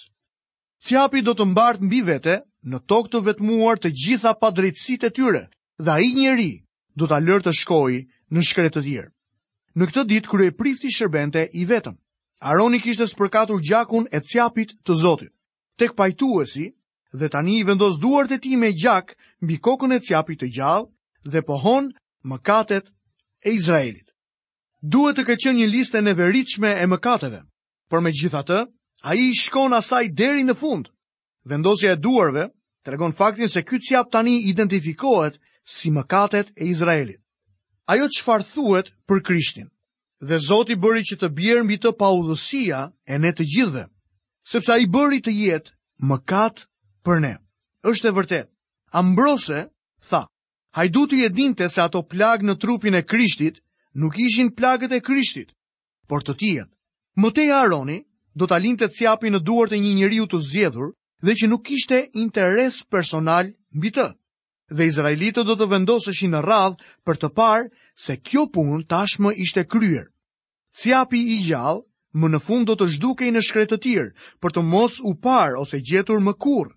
Cjapi 0.85 1.23
do 1.25 1.33
të 1.33 1.47
mbartë 1.51 1.87
mbi 1.87 2.01
vete 2.05 2.35
në 2.69 2.79
tokë 2.89 3.11
të 3.15 3.21
vetmuar 3.27 3.81
të 3.81 3.89
gjitha 4.01 4.35
padrejtësit 4.41 5.07
e 5.09 5.09
tyre, 5.09 5.41
dhe 5.81 5.89
a 5.91 5.97
i 6.05 6.11
njeri 6.13 6.51
do 6.97 7.09
të 7.09 7.17
alër 7.17 7.41
të 7.47 7.53
shkoj 7.63 8.05
në 8.33 8.43
shkretë 8.49 8.75
të 8.77 8.83
tjirë. 8.87 9.09
Në 9.77 9.83
këtë 9.89 10.03
ditë 10.11 10.29
kërë 10.31 10.45
e 10.51 10.55
prifti 10.59 10.93
shërbente 10.93 11.43
i 11.61 11.65
vetëm. 11.69 11.97
Aroni 12.45 12.79
kishtë 12.81 13.07
spërkatur 13.11 13.61
gjakun 13.65 14.05
e 14.13 14.21
cjapit 14.21 14.75
të 14.85 14.93
zotit. 15.01 15.33
Tek 15.77 15.95
pajtuesi 15.97 16.69
dhe 17.17 17.29
tani 17.33 17.59
i 17.59 17.65
vendos 17.65 17.97
duart 18.01 18.31
e 18.31 18.37
ti 18.37 18.53
me 18.57 18.69
gjak 18.77 19.15
mbi 19.41 19.57
kokën 19.57 19.93
e 19.97 20.01
cjapit 20.05 20.41
të 20.41 20.51
gjallë 20.57 20.87
dhe 21.33 21.41
pohon 21.45 21.91
mëkatet 22.29 22.93
e 23.45 23.53
Izraelit 23.57 24.06
duhet 24.85 25.17
të 25.17 25.23
këtë 25.27 25.41
qenë 25.43 25.57
një 25.61 25.67
liste 25.73 26.01
në 26.01 26.13
veriqme 26.17 26.69
e 26.81 26.85
mëkateve, 26.87 27.39
por 27.89 28.01
me 28.01 28.11
gjitha 28.13 28.43
të, 28.45 28.59
a 29.07 29.15
i 29.17 29.31
shkon 29.33 29.73
asaj 29.73 30.07
deri 30.13 30.43
në 30.45 30.53
fund. 30.59 30.89
Vendosja 31.47 31.93
e 31.95 32.01
duarve 32.01 32.49
të 32.85 32.93
regon 32.93 33.13
faktin 33.15 33.49
se 33.49 33.63
këtë 33.63 33.89
qap 33.93 34.11
tani 34.11 34.37
identifikohet 34.49 35.39
si 35.63 35.91
mëkatet 35.91 36.53
e 36.55 36.67
Izraelit. 36.67 37.21
Ajo 37.87 38.07
që 38.11 38.23
farthuet 38.23 38.91
për 39.07 39.21
Krishtin, 39.23 39.69
dhe 40.19 40.37
Zoti 40.43 40.75
bëri 40.75 41.03
që 41.07 41.17
të 41.21 41.29
bjerë 41.37 41.63
mbi 41.63 41.77
të 41.79 41.91
pa 41.99 42.11
udhësia 42.11 42.85
e 43.07 43.17
ne 43.17 43.31
të 43.31 43.45
gjithve, 43.47 43.85
sepse 44.49 44.73
a 44.73 44.77
i 44.83 44.87
bëri 44.87 45.21
të 45.23 45.31
jetë 45.31 45.73
mëkat 46.09 46.65
për 47.07 47.21
ne. 47.23 47.33
Êshtë 47.87 48.09
e 48.09 48.11
vërtet, 48.17 48.49
ambrose, 48.91 49.65
tha, 50.09 50.25
hajdu 50.75 51.05
të 51.07 51.21
jedinte 51.23 51.69
se 51.71 51.79
ato 51.81 52.01
plagë 52.03 52.43
në 52.47 52.57
trupin 52.59 52.97
e 52.99 53.05
Krishtit 53.07 53.61
nuk 54.01 54.15
ishin 54.17 54.49
plagët 54.53 54.91
e 54.93 54.99
Krishtit, 55.01 55.49
por 56.07 56.21
të 56.21 56.33
tjetë. 56.41 56.73
Mëtej 57.17 57.47
Aroni 57.57 57.97
do 58.37 58.45
të 58.45 58.53
alin 58.57 58.77
të 58.77 58.91
cjapi 58.93 59.31
në 59.33 59.39
duart 59.47 59.73
e 59.73 59.79
një 59.81 59.93
njëriu 59.97 60.27
të 60.29 60.39
zjedhur 60.51 60.91
dhe 61.25 61.33
që 61.33 61.49
nuk 61.49 61.71
ishte 61.73 62.01
interes 62.23 62.83
personal 62.93 63.49
mbi 63.73 63.89
të. 63.97 64.07
Dhe 64.75 64.87
Izraelitët 64.91 65.47
do 65.47 65.55
të 65.57 65.67
vendoseshin 65.73 66.35
në 66.35 66.43
radhë 66.45 66.83
për 67.07 67.17
të 67.21 67.29
parë 67.39 67.71
se 68.03 68.19
kjo 68.27 68.45
punë 68.53 68.83
tashmë 68.91 69.33
ishte 69.45 69.65
kryer. 69.65 70.05
Cjapi 70.81 71.21
i 71.35 71.41
gjallë 71.47 71.81
më 72.21 72.27
në 72.33 72.41
fund 72.45 72.69
do 72.69 72.75
të 72.77 72.85
zhdukej 72.93 73.31
në 73.33 73.41
shkretë 73.47 73.75
të 73.75 73.77
tjerë 73.87 74.11
për 74.43 74.53
të 74.57 74.61
mos 74.71 74.99
u 75.09 75.15
parë 75.25 75.57
ose 75.63 75.81
gjetur 75.89 76.21
më 76.25 76.35
kurrë. 76.43 76.75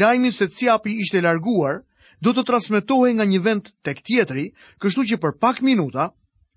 Lajmi 0.00 0.30
se 0.30 0.50
cjapi 0.52 0.98
ishte 1.00 1.24
larguar 1.24 1.80
do 2.22 2.34
të 2.36 2.44
transmetohej 2.48 3.16
nga 3.16 3.24
një 3.26 3.40
vend 3.44 3.72
tek 3.84 4.04
tjetri, 4.06 4.50
kështu 4.80 5.04
që 5.10 5.16
për 5.22 5.38
pak 5.42 5.62
minuta 5.64 6.12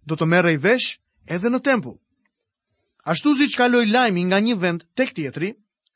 do 0.10 0.16
të 0.16 0.28
merrej 0.30 0.58
vesh 0.62 0.90
edhe 1.36 1.50
në 1.50 1.60
tempull. 1.66 1.98
Ashtu 3.14 3.36
si 3.38 3.48
që 3.52 3.58
kaloj 3.62 3.84
lajmi 3.90 4.24
nga 4.30 4.40
një 4.42 4.56
vend 4.62 4.84
tek 4.98 5.12
tjetri, 5.18 5.52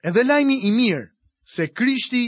edhe 0.05 0.23
lajmi 0.23 0.59
i 0.67 0.71
mirë 0.73 1.05
se 1.55 1.69
Krishti 1.77 2.23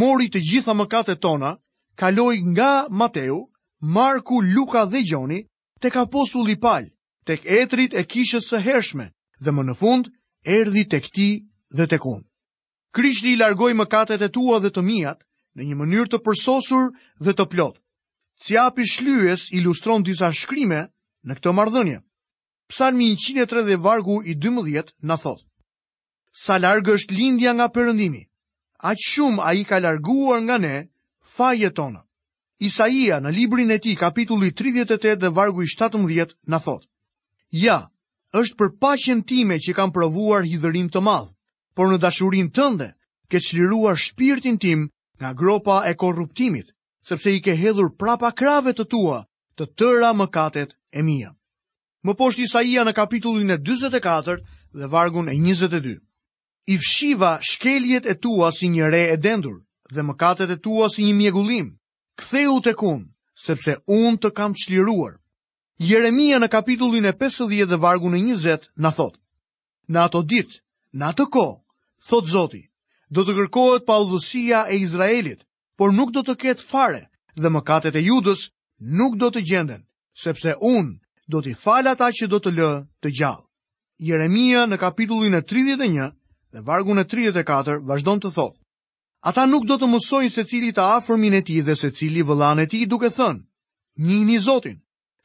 mori 0.00 0.28
të 0.30 0.42
gjitha 0.50 0.74
mëkatet 0.78 1.20
tona, 1.22 1.56
kaloi 1.98 2.42
nga 2.54 2.86
Mateu, 2.90 3.40
Marku, 3.80 4.40
Luka 4.54 4.84
dhe 4.86 5.02
Gjoni, 5.02 5.40
tek 5.80 5.96
apostulli 5.96 6.56
Pal, 6.62 6.86
tek 7.26 7.42
etrit 7.46 7.94
e 7.98 8.04
kishës 8.06 8.50
së 8.50 8.60
hershme, 8.62 9.08
dhe 9.42 9.50
më 9.50 9.64
në 9.68 9.74
fund 9.80 10.10
erdhi 10.44 10.84
tek 10.92 11.10
ti 11.14 11.28
dhe 11.74 11.86
tek 11.90 12.04
unë. 12.06 12.26
Krishti 12.94 13.32
i 13.34 13.38
largoi 13.40 13.74
mëkatet 13.78 14.22
e 14.22 14.28
tua 14.28 14.58
dhe 14.62 14.70
të 14.74 14.82
miat 14.82 15.22
në 15.56 15.62
një 15.68 15.76
mënyrë 15.78 16.10
të 16.10 16.18
përsosur 16.26 16.90
dhe 17.24 17.34
të 17.34 17.44
plot. 17.52 17.78
Ciapi 18.44 18.86
shlyes 18.86 19.48
ilustron 19.54 20.02
disa 20.02 20.30
shkrime 20.32 20.84
në 21.28 21.34
këtë 21.38 21.52
mardhënje. 21.56 21.98
Psalmi 22.72 23.08
103 23.16 23.64
dhe 23.66 23.76
vargu 23.86 24.20
i 24.22 24.34
12 24.44 24.92
në 25.10 25.16
thotë. 25.24 25.44
Sa 26.42 26.58
largë 26.62 26.94
është 26.98 27.16
lindja 27.18 27.54
nga 27.58 27.66
përëndimi, 27.74 28.22
aqë 28.92 29.06
shumë 29.08 29.42
a 29.44 29.52
i 29.60 29.64
ka 29.66 29.80
larguar 29.82 30.40
nga 30.46 30.56
ne, 30.62 30.76
fa 31.36 31.50
jetonë. 31.58 32.00
Isaia 32.68 33.18
në 33.24 33.30
librin 33.34 33.72
e 33.72 33.78
ti 33.82 33.94
kapitulli 33.96 34.52
38 34.52 35.16
dhe 35.24 35.30
vargu 35.36 35.64
i 35.64 35.68
17 35.72 36.36
në 36.50 36.58
thotë. 36.64 36.86
Ja, 37.64 37.78
është 38.40 38.54
për 38.60 38.72
pashen 38.80 39.24
time 39.26 39.58
që 39.58 39.74
kam 39.74 39.90
provuar 39.92 40.46
hithërim 40.46 40.88
të 40.92 41.00
malë, 41.02 41.30
por 41.74 41.90
në 41.90 41.98
dashurin 42.04 42.52
tënde, 42.54 42.90
ke 43.30 43.40
qliruar 43.42 43.98
shpirtin 43.98 44.58
tim 44.58 44.86
nga 45.20 45.34
gropa 45.34 45.82
e 45.90 45.94
korruptimit, 45.98 46.70
sepse 47.02 47.32
i 47.34 47.40
ke 47.42 47.56
hedhur 47.58 47.90
prapa 47.98 48.30
krave 48.32 48.72
të 48.72 48.86
tua 48.92 49.24
të 49.58 49.66
tëra 49.78 50.12
mëkatet 50.20 50.76
e 50.92 51.02
mija. 51.02 51.34
Më 52.04 52.14
poshtë 52.16 52.44
Isaia 52.46 52.84
në 52.86 52.94
kapitullin 52.96 53.50
e 53.52 53.58
24 53.60 54.38
dhe 54.74 54.86
vargun 54.88 55.28
e 55.28 55.34
22. 55.38 55.96
I 56.72 56.76
fshiva 56.78 57.38
shkeljet 57.42 58.06
e 58.06 58.14
tua 58.16 58.50
si 58.52 58.68
një 58.70 58.86
re 58.90 59.02
e 59.14 59.16
dendur 59.16 59.58
dhe 59.94 60.02
mëkatet 60.06 60.50
e 60.50 60.56
tua 60.58 60.88
si 60.90 61.04
një 61.04 61.14
mjegullim. 61.20 61.68
Ktheu 62.20 62.60
të 62.64 62.72
kun, 62.78 63.04
sepse 63.34 63.76
unë 63.88 64.20
të 64.22 64.30
kam 64.36 64.54
qliruar. 64.56 65.18
Jeremia 65.80 66.38
në 66.38 66.48
kapitullin 66.52 67.06
e 67.08 67.12
50 67.16 67.64
dhe 67.68 67.76
vargun 67.80 68.14
e 68.16 68.20
20 68.22 68.70
në 68.80 68.90
thot. 68.96 69.16
Në 69.90 69.98
ato 70.06 70.20
ditë, 70.30 70.60
në 70.94 71.04
ato 71.10 71.26
ko, 71.26 71.46
thot 72.08 72.26
Zoti, 72.28 72.62
do 73.10 73.24
të 73.24 73.32
kërkohet 73.38 73.86
pa 73.88 73.96
udhësia 74.04 74.66
e 74.72 74.76
Izraelit, 74.84 75.42
por 75.76 75.92
nuk 75.92 76.12
do 76.12 76.22
të 76.22 76.34
ketë 76.36 76.64
fare 76.68 77.02
dhe 77.36 77.48
mëkatet 77.50 77.96
e 77.96 78.04
Judës 78.06 78.48
nuk 78.78 79.16
do 79.18 79.30
të 79.32 79.40
gjenden 79.48 79.84
sepse 80.22 80.54
unë 80.72 80.96
do 81.32 81.40
t'i 81.42 81.54
falë 81.64 81.92
ata 81.94 82.10
që 82.18 82.28
do 82.32 82.40
të 82.42 82.52
lë 82.58 82.70
të 83.02 83.12
gjallë. 83.18 83.44
Jeremia 84.10 84.64
në 84.70 84.76
kapitullin 84.82 85.36
e 85.38 85.42
31 85.48 86.08
dhe 86.54 86.64
vargun 86.68 87.00
e 87.00 87.04
34 87.12 87.78
vazhdon 87.90 88.22
të 88.24 88.34
thotë, 88.38 88.56
Ata 89.28 89.42
nuk 89.44 89.66
do 89.68 89.76
të 89.76 89.84
mësojnë 89.92 90.32
se 90.32 90.42
cili 90.48 90.70
të 90.72 90.80
afërmin 90.96 91.34
e 91.36 91.40
ti 91.44 91.58
dhe 91.66 91.74
se 91.76 91.90
cili 91.98 92.22
vëlan 92.24 92.62
e 92.62 92.64
ti 92.72 92.78
duke 92.88 93.10
thënë, 93.12 93.42
një 94.00 94.16
një 94.28 94.38
zotin, 94.46 94.78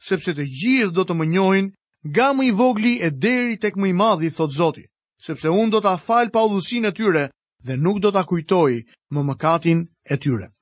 sepse 0.08 0.34
të 0.36 0.44
gjithë 0.60 0.92
do 0.98 1.04
të 1.08 1.14
më 1.16 1.26
njojnë 1.32 2.10
ga 2.18 2.26
më 2.36 2.44
i 2.50 2.50
vogli 2.58 2.92
e 3.00 3.08
deri 3.24 3.56
tek 3.56 3.78
më 3.80 3.86
i 3.88 3.94
madhi, 3.96 4.28
thot 4.36 4.52
zoti, 4.52 4.84
sepse 5.26 5.48
unë 5.48 5.72
do 5.72 5.80
të 5.80 5.94
afal 5.96 6.28
pa 6.28 6.44
udhësin 6.44 6.90
e 6.90 6.92
tyre 6.92 7.24
dhe 7.64 7.78
nuk 7.84 8.02
do 8.04 8.12
të 8.12 8.20
akujtoj 8.20 8.72
më 9.16 9.20
mëkatin 9.30 9.80
e 9.88 10.14
tyre. 10.20 10.52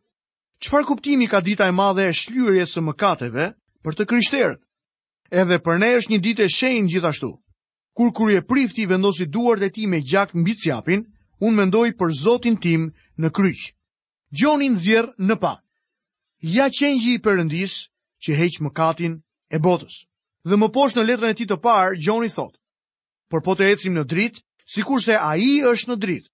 Qfar 0.62 0.87
kuptimi 0.87 1.26
ka 1.26 1.41
dita 1.43 1.67
e 1.67 1.75
madhe 1.75 2.07
e 2.07 2.14
shlyurje 2.14 2.71
së 2.71 2.87
mëkateve 2.87 3.50
për 3.85 3.99
të 4.00 4.07
krishterët. 4.09 4.61
Edhe 5.31 5.59
për 5.61 5.79
ne 5.83 5.91
është 5.99 6.12
një 6.14 6.21
ditë 6.25 6.45
e 6.49 6.53
shenjë 6.57 6.91
gjithashtu. 6.95 7.31
Kur 7.95 8.11
kur 8.17 8.31
e 8.33 8.41
prifti 8.43 8.88
vendosi 8.91 9.29
duart 9.31 9.62
e 9.62 9.69
ti 9.71 9.85
me 9.87 10.00
gjak 10.03 10.33
mbi 10.35 10.57
çapin, 10.64 11.05
unë 11.45 11.57
mendoj 11.61 11.91
për 12.00 12.11
zotin 12.25 12.57
tim 12.57 12.88
në 13.21 13.29
kryq. 13.31 13.71
Gjonin 14.35 14.79
zjerë 14.81 15.12
në 15.21 15.37
pa. 15.43 15.55
Ja 16.43 16.67
qenjë 16.75 17.12
i 17.14 17.21
përëndis 17.23 17.75
që 18.25 18.35
heqë 18.41 18.62
më 18.64 18.71
katin 18.75 19.14
e 19.55 19.59
botës. 19.62 20.09
Dhe 20.49 20.57
më 20.59 20.69
poshë 20.75 20.99
në 20.99 21.07
letrën 21.09 21.31
e 21.31 21.35
ti 21.38 21.47
të 21.47 21.57
parë, 21.62 21.97
Gjoni 22.00 22.29
thotë, 22.33 22.59
Por 23.31 23.43
po 23.43 23.55
të 23.57 23.71
ecim 23.73 23.95
në 23.97 24.05
dritë, 24.05 24.43
si 24.69 24.83
kurse 24.85 25.17
a 25.17 25.37
i 25.41 25.62
është 25.64 25.88
në 25.91 25.97
dritë, 26.05 26.29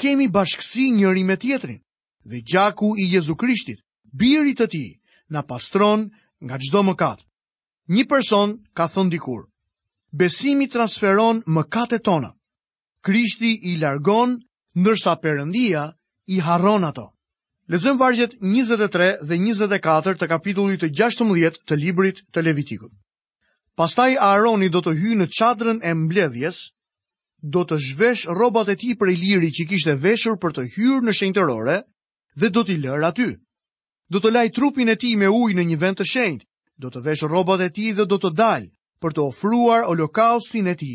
kemi 0.00 0.28
bashkësi 0.32 0.86
njëri 0.96 1.24
me 1.24 1.36
tjetrin, 1.36 1.80
dhe 2.24 2.40
gjaku 2.40 2.94
i 2.96 3.04
Jezu 3.12 3.36
Krishtit, 3.36 3.82
birit 4.12 4.58
të 4.58 4.66
ti, 4.72 4.84
na 5.28 5.42
pastron 5.42 6.08
nga 6.44 6.58
çdo 6.58 6.82
mëkat. 6.88 7.20
Një 7.90 8.04
person 8.08 8.56
ka 8.76 8.86
thënë 8.88 9.12
dikur: 9.12 9.40
Besimi 10.12 10.68
transferon 10.72 11.42
mëkatet 11.46 12.04
tona. 12.06 12.30
Krishti 13.04 13.50
i 13.70 13.76
largon, 13.80 14.38
ndërsa 14.76 15.16
Perëndia 15.22 15.90
i 16.34 16.40
harron 16.40 16.84
ato. 16.84 17.06
Lexojmë 17.70 18.00
vargjet 18.00 18.32
23 18.40 19.22
dhe 19.22 19.36
24 19.38 20.18
të 20.20 20.26
kapitullit 20.32 20.80
të 20.82 20.90
16 20.90 21.60
të 21.66 21.74
librit 21.78 22.24
të 22.34 22.42
Levitikut. 22.42 22.92
Pastaj 23.78 24.16
Aaroni 24.18 24.68
do 24.68 24.80
të 24.84 24.92
hyjë 24.98 25.18
në 25.20 25.26
çadrën 25.36 25.78
e 25.82 25.92
mbledhjes, 25.94 26.56
do 27.40 27.62
të 27.64 27.76
zhvesh 27.80 28.24
rrobat 28.28 28.68
e 28.68 28.74
tij 28.76 28.98
prej 29.00 29.16
liri 29.16 29.50
që 29.56 29.64
kishte 29.70 29.94
veshur 30.02 30.36
për 30.42 30.50
të 30.56 30.62
hyrë 30.74 31.04
në 31.06 31.12
shenjtërore 31.18 31.76
dhe 32.40 32.48
do 32.52 32.62
t'i 32.66 32.76
lërë 32.82 33.06
aty 33.06 33.28
do 34.10 34.18
të 34.20 34.30
laj 34.34 34.48
trupin 34.56 34.88
e 34.90 34.96
ti 34.98 35.14
me 35.16 35.28
ujë 35.30 35.54
në 35.56 35.64
një 35.70 35.76
vend 35.84 36.00
të 36.00 36.06
shenjtë, 36.12 36.46
do 36.82 36.90
të 36.90 37.02
vesh 37.06 37.22
robat 37.30 37.60
e 37.62 37.68
ti 37.70 37.92
dhe 37.94 38.04
do 38.10 38.18
të 38.18 38.32
dalj 38.34 38.66
për 39.00 39.14
të 39.16 39.22
ofruar 39.26 39.84
holokaustin 39.86 40.66
e 40.72 40.76
ti 40.80 40.92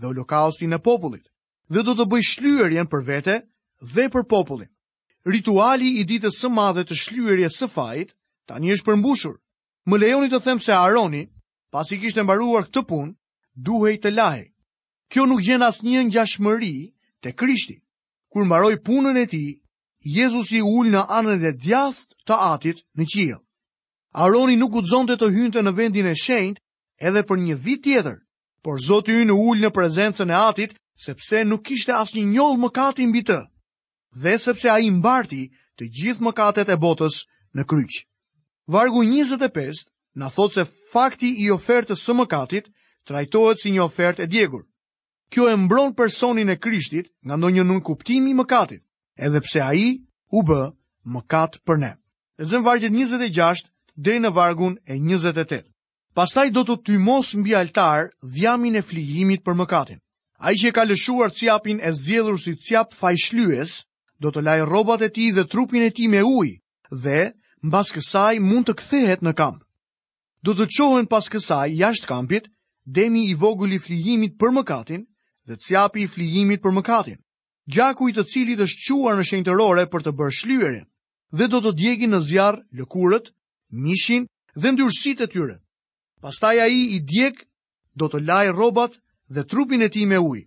dhe 0.00 0.06
holokaustin 0.08 0.72
e 0.72 0.78
popullit, 0.80 1.26
dhe 1.68 1.82
do 1.84 1.94
të 1.94 2.06
bëj 2.10 2.22
shlyerjen 2.30 2.88
për 2.88 3.04
vete 3.04 3.36
dhe 3.94 4.08
për 4.10 4.24
popullin. 4.32 4.70
Rituali 5.26 5.98
i 6.00 6.06
ditës 6.08 6.40
së 6.40 6.50
madhe 6.52 6.84
të 6.88 6.96
shlyerjes 7.04 7.58
së 7.60 7.68
fajit 7.72 8.16
tani 8.48 8.72
është 8.74 8.88
përmbushur. 8.90 9.36
Më 9.88 9.98
lejoni 10.00 10.32
të 10.32 10.40
them 10.44 10.60
se 10.60 10.72
Aroni, 10.72 11.26
pasi 11.72 11.98
kishte 12.00 12.22
mbaruar 12.24 12.66
këtë 12.68 12.82
punë, 12.88 13.12
duhej 13.54 13.98
të 14.02 14.12
lahe. 14.16 14.44
Kjo 15.12 15.26
nuk 15.28 15.44
gjen 15.44 15.62
asnjë 15.64 16.06
ngjashmëri 16.08 16.74
te 17.22 17.32
Krishti. 17.32 17.76
Kur 18.32 18.48
mbaroi 18.48 18.80
punën 18.84 19.16
e 19.20 19.26
tij, 19.30 19.50
Jezusi 20.04 20.58
ullë 20.60 20.90
në 20.92 21.02
anën 21.16 21.38
dhe 21.40 21.50
djathë 21.64 22.16
të 22.28 22.36
atit 22.52 22.82
në 23.00 23.04
qia. 23.12 23.38
Aroni 24.24 24.56
nuk 24.60 24.76
u 24.76 24.82
zonë 24.90 25.16
të 25.16 25.30
hynte 25.32 25.62
në 25.64 25.72
vendin 25.78 26.06
e 26.06 26.12
shenjt 26.22 26.60
edhe 27.00 27.22
për 27.30 27.38
një 27.44 27.56
vit 27.64 27.80
tjetër, 27.86 28.18
por 28.64 28.80
Zoti 28.84 29.16
i 29.22 29.24
në 29.24 29.32
ul 29.48 29.64
në 29.64 29.70
prezencën 29.78 30.28
e 30.30 30.36
Atit 30.40 30.76
sepse 31.06 31.40
nuk 31.48 31.64
kishte 31.70 31.92
asnjë 31.96 32.26
njollë 32.34 32.60
mëkati 32.66 33.06
mbi 33.08 33.22
të, 33.30 33.38
dhe 34.20 34.34
sepse 34.44 34.68
ai 34.74 34.90
mbarti 34.92 35.40
të 35.78 35.88
gjithë 35.96 36.24
mëkatet 36.28 36.68
e 36.68 36.76
botës 36.84 37.22
në 37.56 37.64
kryq. 37.72 38.04
Vargu 38.76 39.02
25 39.08 39.86
na 40.20 40.28
thot 40.36 40.52
se 40.58 40.66
fakti 40.92 41.32
i 41.44 41.48
ofertës 41.56 41.98
së 42.04 42.14
mëkatit 42.20 42.68
trajtohet 43.08 43.58
si 43.64 43.72
një 43.72 43.82
ofertë 43.88 44.22
e 44.22 44.26
djegur. 44.30 44.62
Kjo 45.32 45.48
e 45.50 45.56
mbron 45.64 45.94
personin 45.96 46.50
e 46.52 46.60
Krishtit 46.60 47.08
nga 47.24 47.36
ndonjë 47.40 47.64
nënkuptim 47.72 48.28
i 48.30 48.36
mëkatit. 48.44 48.84
Edhe 49.18 49.40
pse 49.46 49.60
ai 49.62 50.00
u 50.32 50.40
bë 50.48 50.56
mëkat 51.16 51.58
për 51.68 51.78
ne. 51.80 51.90
Lexojmë 52.42 52.64
vargjet 52.66 52.92
26 52.94 53.66
deri 54.06 54.20
në 54.22 54.30
vargun 54.38 54.72
e 54.86 54.96
28. 55.08 55.60
Pastaj 56.18 56.46
do 56.56 56.64
të 56.66 56.76
tymos 56.88 57.30
mbi 57.42 57.54
altar 57.58 58.08
dhjamin 58.34 58.80
e 58.80 58.82
flihimit 58.88 59.44
për 59.46 59.54
mëkatin. 59.60 59.98
Ai 60.44 60.54
që 60.62 60.72
ka 60.74 60.84
lëshuar 60.88 61.30
ciapin 61.40 61.78
e 61.80 61.92
zjedhur 62.00 62.40
si 62.44 62.56
ciap 62.66 62.94
fajshlyes, 63.00 63.76
do 64.20 64.30
të 64.34 64.42
laj 64.46 64.58
rrobat 64.66 65.02
e 65.02 65.08
tij 65.14 65.30
dhe 65.36 65.44
trupin 65.52 65.82
e 65.86 65.90
tij 65.94 66.08
me 66.10 66.22
ujë, 66.34 66.58
dhe 67.04 67.20
mbas 67.66 67.94
kësaj 67.94 68.34
mund 68.48 68.66
të 68.68 68.74
kthehet 68.80 69.22
në 69.26 69.32
kamp. 69.40 69.62
Do 70.44 70.52
të 70.58 70.66
çohen 70.76 71.06
pas 71.14 71.30
kësaj 71.32 71.70
jashtë 71.82 72.10
kampit 72.10 72.50
demi 72.98 73.22
i 73.30 73.34
vogul 73.42 73.72
i 73.72 73.78
flihimit 73.86 74.34
për 74.42 74.50
mëkatin 74.58 75.06
dhe 75.46 75.54
cjapi 75.66 76.02
i 76.06 76.10
flihimit 76.14 76.62
për 76.66 76.74
mëkatin 76.80 77.20
gjaku 77.70 78.08
i 78.08 78.12
të 78.12 78.24
cilit 78.28 78.60
është 78.60 78.88
quar 78.94 79.16
në 79.18 79.24
shenjtërore 79.28 79.86
për 79.92 80.00
të 80.04 80.12
bërë 80.18 80.36
shlyerin 80.38 80.84
dhe 81.38 81.46
do 81.48 81.60
të 81.64 81.72
djegi 81.80 82.06
në 82.10 82.20
zjarë 82.28 82.60
lëkurët, 82.80 83.26
mishin 83.84 84.26
dhe 84.54 84.72
ndyrësit 84.72 85.20
e 85.24 85.26
tyre. 85.26 85.56
Pastaj 86.20 86.56
a 86.60 86.66
i 86.68 86.96
i 86.96 87.00
do 88.02 88.08
të 88.08 88.18
lajë 88.26 88.52
robat 88.52 88.92
dhe 89.28 89.42
trupin 89.44 89.82
e 89.82 89.88
ti 89.88 90.06
me 90.06 90.18
uj. 90.18 90.40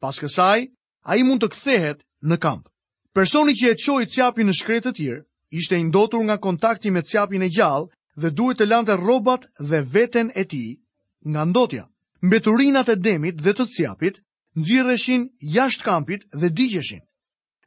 Pas 0.00 0.18
kësaj, 0.18 0.66
a 1.06 1.16
i 1.16 1.22
mund 1.22 1.40
të 1.42 1.48
kthehet 1.48 1.98
në 2.22 2.36
kamp. 2.38 2.68
Personi 3.14 3.52
që 3.52 3.70
e 3.70 3.74
qoj 3.80 4.04
të 4.06 4.44
në 4.44 4.52
shkretë 4.60 4.88
të 4.90 4.94
tjirë, 4.96 5.22
ishte 5.50 5.76
indotur 5.78 6.22
nga 6.24 6.36
kontakti 6.36 6.90
me 6.90 7.02
të 7.02 7.18
e 7.44 7.48
gjallë 7.56 7.88
dhe 8.20 8.30
duhet 8.30 8.58
të 8.58 8.66
lante 8.66 8.96
robat 8.96 9.44
dhe 9.60 9.80
veten 9.92 10.30
e 10.34 10.44
ti 10.44 10.80
nga 11.28 11.44
ndotja. 11.44 11.84
Mbeturinat 12.22 12.88
e 12.88 12.96
demit 12.96 13.34
dhe 13.42 13.52
të 13.52 13.66
cjapit, 13.74 14.18
nxirreshin 14.58 15.22
jashtë 15.54 15.84
kampit 15.84 16.22
dhe 16.40 16.48
digjeshin. 16.56 17.00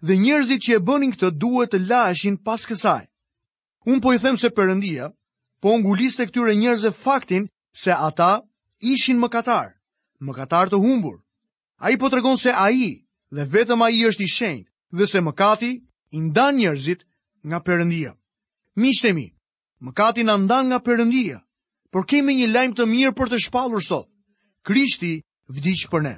Dhe 0.07 0.13
njerëzit 0.23 0.61
që 0.65 0.73
e 0.77 0.83
bënin 0.87 1.13
këtë 1.15 1.29
duhet 1.39 1.71
të 1.71 1.79
laheshin 1.87 2.35
pas 2.45 2.59
kësaj. 2.67 3.05
Un 3.91 4.01
po 4.03 4.13
i 4.13 4.17
them 4.19 4.35
se 4.37 4.49
Perëndia 4.57 5.05
po 5.61 5.69
nguliste 5.79 6.25
këtyre 6.27 6.53
njerëzve 6.59 6.91
faktin 7.03 7.43
se 7.81 7.91
ata 8.07 8.41
ishin 8.79 9.17
mëkatar, 9.23 9.67
mëkatar 10.27 10.67
të 10.69 10.77
humbur. 10.83 11.17
Ai 11.79 11.95
po 11.99 12.09
tregon 12.11 12.37
se 12.37 12.51
ai 12.51 12.99
dhe 13.35 13.43
vetëm 13.53 13.79
ai 13.85 14.03
është 14.07 14.23
i 14.27 14.33
shenjtë 14.37 14.71
dhe 14.97 15.05
se 15.07 15.19
mëkati 15.23 15.71
i 16.15 16.21
ndan 16.27 16.59
njerëzit 16.59 17.01
nga 17.47 17.59
Perëndia. 17.63 18.11
Miqtë 18.79 19.09
mi, 19.15 19.27
mëkati 19.87 20.21
na 20.27 20.35
ndan 20.37 20.65
nga 20.67 20.79
Perëndia, 20.83 21.37
por 21.91 22.03
kemi 22.09 22.35
një 22.35 22.47
lajm 22.51 22.71
të 22.75 22.83
mirë 22.91 23.13
për 23.15 23.27
të 23.31 23.37
shpallur 23.47 23.83
sot. 23.83 24.07
Krishti 24.67 25.23
vdiq 25.55 25.87
për 25.91 26.01
ne. 26.03 26.15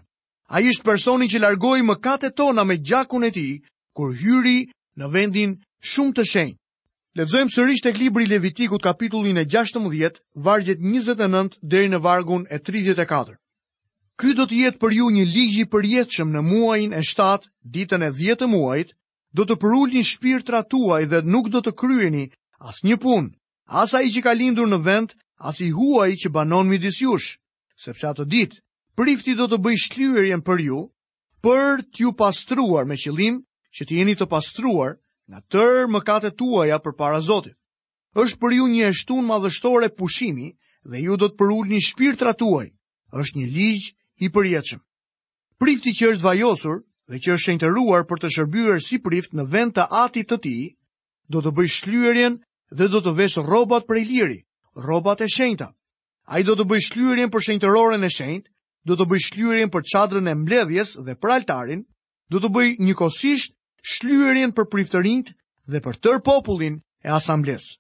A 0.48 0.62
i 0.62 0.70
shtë 0.76 0.86
personi 0.86 1.26
që 1.34 1.40
largoj 1.42 1.80
më 1.86 1.96
kate 2.06 2.30
tona 2.38 2.64
me 2.70 2.76
gjakun 2.88 3.26
e 3.26 3.32
ti, 3.34 3.46
kur 3.98 4.14
hyri 4.14 4.58
në 5.02 5.08
vendin 5.16 5.56
shumë 5.92 6.16
të 6.20 6.26
shenjë. 6.32 6.58
Ledzojmë 7.18 7.54
sërish 7.56 7.86
e 7.90 7.94
klibri 7.96 8.28
Levitikut 8.28 8.84
kapitullin 8.84 9.40
e 9.42 9.46
16, 9.54 10.20
vargjet 10.46 10.80
29 10.84 11.58
deri 11.74 11.90
në 11.94 12.02
vargun 12.06 12.46
e 12.52 12.60
34. 12.70 13.38
Ky 14.22 14.34
do 14.38 14.46
të 14.48 14.58
jetë 14.64 14.80
për 14.84 14.94
ju 15.00 15.08
një 15.18 15.24
ligj 15.32 15.56
i 15.62 15.66
përjetshëm 15.74 16.30
në 16.36 16.42
muajin 16.50 16.94
e 16.94 17.02
7, 17.14 17.50
ditën 17.78 18.04
e 18.04 18.12
10 18.20 18.40
të 18.44 18.50
muajit, 18.54 18.94
do 19.36 19.44
të 19.48 19.58
përulni 19.64 20.04
shpirtrat 20.12 20.70
tuaj 20.72 21.02
dhe 21.12 21.24
nuk 21.32 21.50
do 21.56 21.64
të 21.66 21.72
kryeni 21.82 22.28
asnjë 22.70 23.00
punë, 23.08 23.34
as 23.82 23.96
ai 23.98 24.12
që 24.14 24.22
ka 24.28 24.36
lindur 24.40 24.68
në 24.72 24.80
vend, 24.86 25.16
as 25.50 25.60
i 25.66 25.72
huaj 25.76 26.12
që 26.24 26.32
banon 26.38 26.68
midis 26.72 27.02
jush, 27.04 27.34
sepse 27.88 28.08
atë 28.12 28.26
ditë 28.36 28.62
Prifti 28.96 29.34
do 29.38 29.46
të 29.52 29.58
bëj 29.64 29.78
shlyerjen 29.90 30.42
për 30.50 30.62
ju, 30.70 30.76
për 31.46 31.82
t'ju 31.96 32.12
pastruar 32.22 32.86
me 32.92 32.96
qëllim 33.04 33.40
që 33.78 33.88
të 33.90 33.98
jeni 34.00 34.14
të 34.22 34.28
pastruar 34.34 34.94
nga 35.32 35.42
tërë 35.56 35.90
mëkatet 35.96 36.38
tuaja 36.42 36.78
para 36.86 37.20
Zotit. 37.26 37.58
Është 38.24 38.40
për 38.44 38.52
ju 38.60 38.66
një 38.76 38.84
eshtun 38.92 39.26
madhështore 39.32 39.90
pushimi 40.00 40.48
dhe 40.94 41.02
ju 41.08 41.18
do 41.24 41.28
të 41.32 41.36
përulni 41.42 41.82
shpirtrat 41.88 42.40
tuaj. 42.44 42.68
Është 43.22 43.36
një 43.42 43.48
ligj 43.58 43.84
i 44.24 44.32
përziertshëm. 44.36 44.80
Prifti 45.60 45.92
që 46.00 46.14
është 46.16 46.24
vajosur 46.30 46.78
dhe 47.12 47.20
që 47.20 47.36
është 47.36 47.44
shenjtëruar 47.48 48.08
për 48.12 48.22
të 48.24 48.32
shërbyer 48.38 48.80
si 48.88 49.00
prift 49.10 49.36
në 49.36 49.46
vend 49.58 49.76
të 49.76 49.88
Atit 50.06 50.32
të 50.32 50.38
Ti, 50.46 50.56
do 51.34 51.44
të 51.44 51.52
bëj 51.58 51.68
shlyerjen 51.80 52.40
dhe 52.72 52.88
do 52.96 53.04
të 53.04 53.12
vesh 53.20 53.38
rrobat 53.50 53.84
për 53.92 54.02
iliri, 54.06 54.40
rrobat 54.88 55.22
e 55.22 55.28
shenjta. 55.36 55.70
Ai 56.32 56.46
do 56.48 56.56
të 56.56 56.64
bëj 56.72 56.82
shlyerjen 56.88 57.30
për 57.36 57.50
shenjtërorën 57.50 58.08
e 58.08 58.10
shenjtë 58.20 58.50
do 58.86 58.94
të 58.94 59.06
bëj 59.10 59.22
shlyerjen 59.30 59.72
për 59.74 59.86
çadrën 59.92 60.28
e 60.30 60.34
mbledhjes 60.38 60.92
dhe 61.06 61.16
për 61.18 61.32
altarin, 61.36 61.82
do 62.30 62.38
të 62.40 62.50
bëj 62.56 62.70
njëkohësisht 62.86 63.52
shlyerjen 63.96 64.54
për 64.54 64.68
priftërinjt 64.72 65.32
dhe 65.72 65.80
për 65.82 65.96
tër 66.06 66.22
popullin 66.28 66.76
e 67.06 67.10
asambles. 67.18 67.76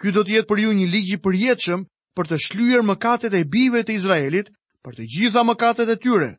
Ky 0.00 0.12
do 0.16 0.24
të 0.24 0.32
jetë 0.40 0.48
për 0.48 0.58
ju 0.64 0.70
një 0.80 0.86
ligj 0.94 1.10
i 1.14 1.20
përjetshëm 1.24 1.82
për 2.16 2.28
të 2.30 2.38
shlyer 2.46 2.82
mëkatet 2.88 3.36
e 3.36 3.44
bijve 3.52 3.84
të 3.84 3.96
Izraelit, 4.00 4.48
për 4.84 4.92
të 4.96 5.04
gjitha 5.14 5.42
mëkatet 5.44 5.92
e 5.92 5.98
tyre, 6.00 6.30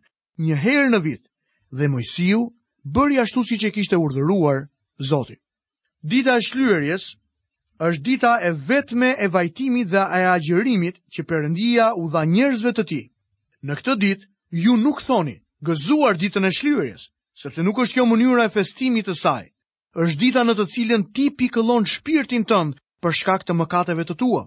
një 0.42 0.56
herë 0.66 0.90
në 0.96 1.00
vit. 1.06 1.24
Dhe 1.78 1.90
Mojsiu 1.92 2.42
bëri 2.84 3.20
ashtu 3.22 3.44
siç 3.44 3.68
e 3.70 3.72
kishte 3.76 3.98
urdhëruar 4.02 4.66
Zoti. 4.98 5.38
Dita 6.02 6.38
e 6.38 6.42
shlyerjes 6.42 7.14
është 7.78 8.04
dita 8.08 8.34
e 8.42 8.52
vetme 8.70 9.14
e 9.22 9.28
vajtimit 9.30 9.92
dhe 9.94 10.02
e 10.02 10.24
agjërimit 10.34 10.96
që 11.14 11.24
Perëndia 11.30 11.92
u 12.02 12.08
dha 12.10 12.24
njerëzve 12.34 12.74
të 12.74 12.86
tij. 12.90 13.06
Në 13.66 13.76
këtë 13.80 13.94
ditë, 14.02 14.26
ju 14.64 14.76
nuk 14.78 15.00
thoni, 15.02 15.36
gëzuar 15.66 16.18
ditën 16.22 16.46
e 16.46 16.52
shlyerjes, 16.54 17.08
sepse 17.42 17.64
nuk 17.66 17.80
është 17.82 17.96
kjo 17.98 18.04
mënyra 18.06 18.44
e 18.48 18.54
festimit 18.54 19.08
të 19.10 19.16
saj. 19.18 19.46
Është 19.98 20.20
dita 20.22 20.44
në 20.46 20.54
të 20.60 20.66
cilën 20.74 21.04
ti 21.16 21.26
pikëllon 21.40 21.88
shpirtin 21.90 22.46
tënd 22.46 22.78
për 23.02 23.14
shkak 23.18 23.48
të 23.48 23.56
mëkateve 23.58 24.04
të 24.06 24.16
tua. 24.22 24.44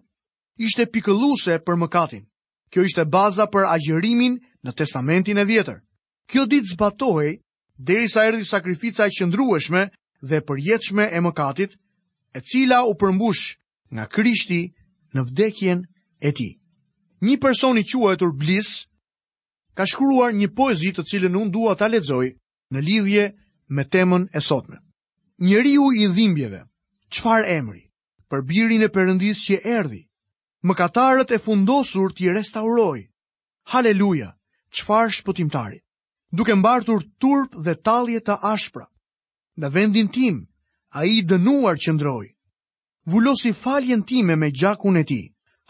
Ishte 0.62 0.86
pikëlluese 0.94 1.56
për 1.66 1.76
mëkatin. 1.82 2.22
Kjo 2.70 2.82
ishte 2.86 3.04
baza 3.10 3.48
për 3.50 3.66
agjërimin 3.66 4.36
në 4.62 4.72
Testamentin 4.78 5.42
e 5.42 5.44
Vjetër. 5.48 5.82
Kjo 6.30 6.46
ditë 6.46 6.70
zbatohej 6.76 7.32
derisa 7.78 8.28
erdhi 8.30 8.46
sakrifica 8.46 9.08
e 9.10 9.10
qëndrueshme 9.18 9.84
dhe 10.22 10.42
përjetshme 10.48 11.08
e 11.10 11.18
mëkatit, 11.24 11.74
e 12.30 12.40
cila 12.50 12.84
u 12.86 12.94
përmbush 13.00 13.58
nga 13.94 14.06
Krishti 14.06 14.62
në 15.18 15.26
vdekjen 15.26 15.82
e 16.22 16.30
tij. 16.30 16.52
Një 17.26 17.40
person 17.42 17.74
i 17.74 17.82
quajtur 17.90 18.30
Blis, 18.38 18.86
ka 19.76 19.86
shkruar 19.90 20.32
një 20.34 20.48
poezi 20.58 20.90
të 20.94 21.04
cilën 21.10 21.36
unë 21.40 21.52
dua 21.54 21.74
ta 21.78 21.88
lexoj 21.90 22.26
në 22.74 22.80
lidhje 22.86 23.24
me 23.76 23.84
temën 23.84 24.26
e 24.36 24.40
sotme. 24.40 24.78
Njeriu 25.38 25.84
i 25.96 26.06
dhimbjeve, 26.14 26.60
çfarë 27.14 27.50
emri? 27.58 27.84
Për 28.30 28.42
birin 28.50 28.82
e 28.86 28.88
përëndis 28.94 29.40
që 29.46 29.56
erdhi, 29.78 30.02
mëkatarët 30.68 31.30
e 31.34 31.38
fundosur 31.42 32.12
t'i 32.14 32.30
restauroj. 32.30 33.00
Haleluja, 33.72 34.30
çfarë 34.76 35.14
shpëtimtari? 35.18 35.80
Duke 36.34 36.54
mbartur 36.54 37.00
turp 37.18 37.56
dhe 37.64 37.74
tallje 37.86 38.20
të 38.26 38.34
ashpra, 38.52 38.86
në 39.58 39.66
vendin 39.74 40.08
tim 40.14 40.36
a 40.94 41.00
i 41.10 41.22
dënuar 41.30 41.74
që 41.82 41.90
ndroj. 41.96 42.26
Vullosi 43.10 43.50
faljen 43.62 44.02
time 44.06 44.36
me 44.36 44.50
gjakun 44.52 44.96
e 45.02 45.04
ti. 45.10 45.22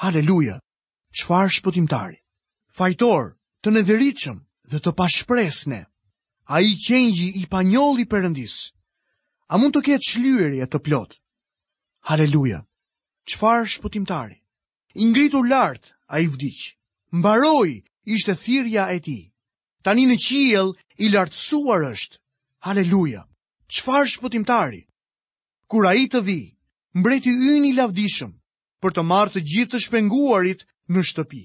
Haleluja, 0.02 0.56
qfar 1.18 1.48
shpëtimtari. 1.56 2.20
Fajtor, 2.76 3.39
të 3.64 3.70
neveriqëm 3.76 4.36
dhe 4.72 4.78
të 4.84 4.92
pashpresne. 4.96 5.80
A 6.54 6.60
i 6.64 6.72
qenjë 6.84 7.26
i 7.40 7.44
panjoll 7.52 8.00
i 8.02 8.06
përëndis. 8.10 8.54
A 9.52 9.58
mund 9.60 9.74
të 9.76 9.82
ketë 9.88 10.08
shlyeri 10.10 10.60
e 10.64 10.66
të 10.70 10.80
plot. 10.86 11.12
Haleluja. 12.08 12.62
Qfar 13.28 13.68
shpotimtari? 13.68 14.38
Ingritur 14.98 15.44
lartë, 15.46 15.92
a 16.10 16.16
i 16.24 16.26
vdikë. 16.26 16.70
Mbaroj, 17.20 17.70
ishte 18.14 18.34
thirja 18.44 18.88
e 18.94 18.98
ti. 19.04 19.18
Tani 19.84 20.06
në 20.10 20.16
qiel, 20.26 20.72
i 21.04 21.12
lartësuar 21.12 21.84
është. 21.92 22.16
Haleluja. 22.66 23.22
Qfar 23.70 24.08
shpotimtari? 24.14 24.82
Kur 25.70 25.86
a 25.86 25.92
i 25.94 26.08
të 26.10 26.24
vi, 26.26 26.40
mbreti 26.98 27.30
yni 27.52 27.74
lavdishëm, 27.76 28.32
për 28.82 28.90
të 28.96 29.06
martë 29.06 29.44
gjithë 29.50 29.70
të 29.76 29.84
shpenguarit 29.86 30.66
në 30.90 31.04
shtëpi 31.10 31.44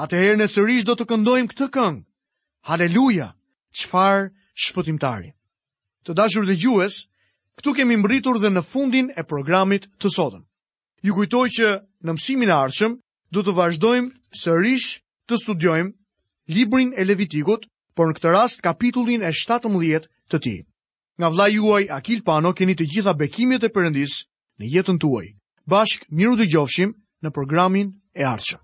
atëherë 0.00 0.36
në 0.40 0.46
sërish 0.48 0.84
do 0.88 0.94
të 0.96 1.06
këndojmë 1.08 1.50
këtë 1.52 1.66
këngë. 1.74 2.00
Haleluja, 2.68 3.26
qëfar 3.76 4.30
shpëtimtari. 4.64 5.32
Të 6.06 6.16
dashur 6.18 6.46
dhe 6.48 6.56
gjues, 6.58 7.02
këtu 7.60 7.74
kemi 7.76 7.96
mbritur 8.00 8.38
dhe 8.40 8.50
në 8.50 8.62
fundin 8.64 9.10
e 9.16 9.22
programit 9.26 9.86
të 10.00 10.12
sotëm. 10.16 10.44
Ju 11.02 11.12
kujtoj 11.18 11.46
që 11.58 11.68
në 12.06 12.16
mësimin 12.16 12.50
e 12.50 12.56
arqëm, 12.56 12.96
do 13.32 13.42
të 13.42 13.52
vazhdojmë 13.58 14.36
sërish 14.42 14.88
të 15.28 15.38
studiojmë 15.44 15.94
librin 16.56 16.92
e 16.98 17.04
Levitikut, 17.04 17.68
por 17.94 18.08
në 18.08 18.14
këtë 18.16 18.32
rast 18.32 18.62
kapitullin 18.64 19.22
e 19.22 19.30
17 19.32 20.08
të 20.32 20.38
ti. 20.40 20.56
Nga 21.20 21.28
vla 21.34 21.46
juaj, 21.52 21.82
Akil 21.92 22.22
Pano, 22.24 22.54
keni 22.56 22.72
të 22.74 22.86
gjitha 22.94 23.12
bekimit 23.18 23.66
e 23.68 23.72
përëndis 23.72 24.22
në 24.58 24.72
jetën 24.78 24.98
tuaj. 24.98 25.26
Bashk, 25.68 26.08
miru 26.08 26.36
dhe 26.40 26.48
gjofshim 26.48 26.96
në 27.22 27.30
programin 27.36 27.92
e 28.16 28.24
arqëm. 28.26 28.61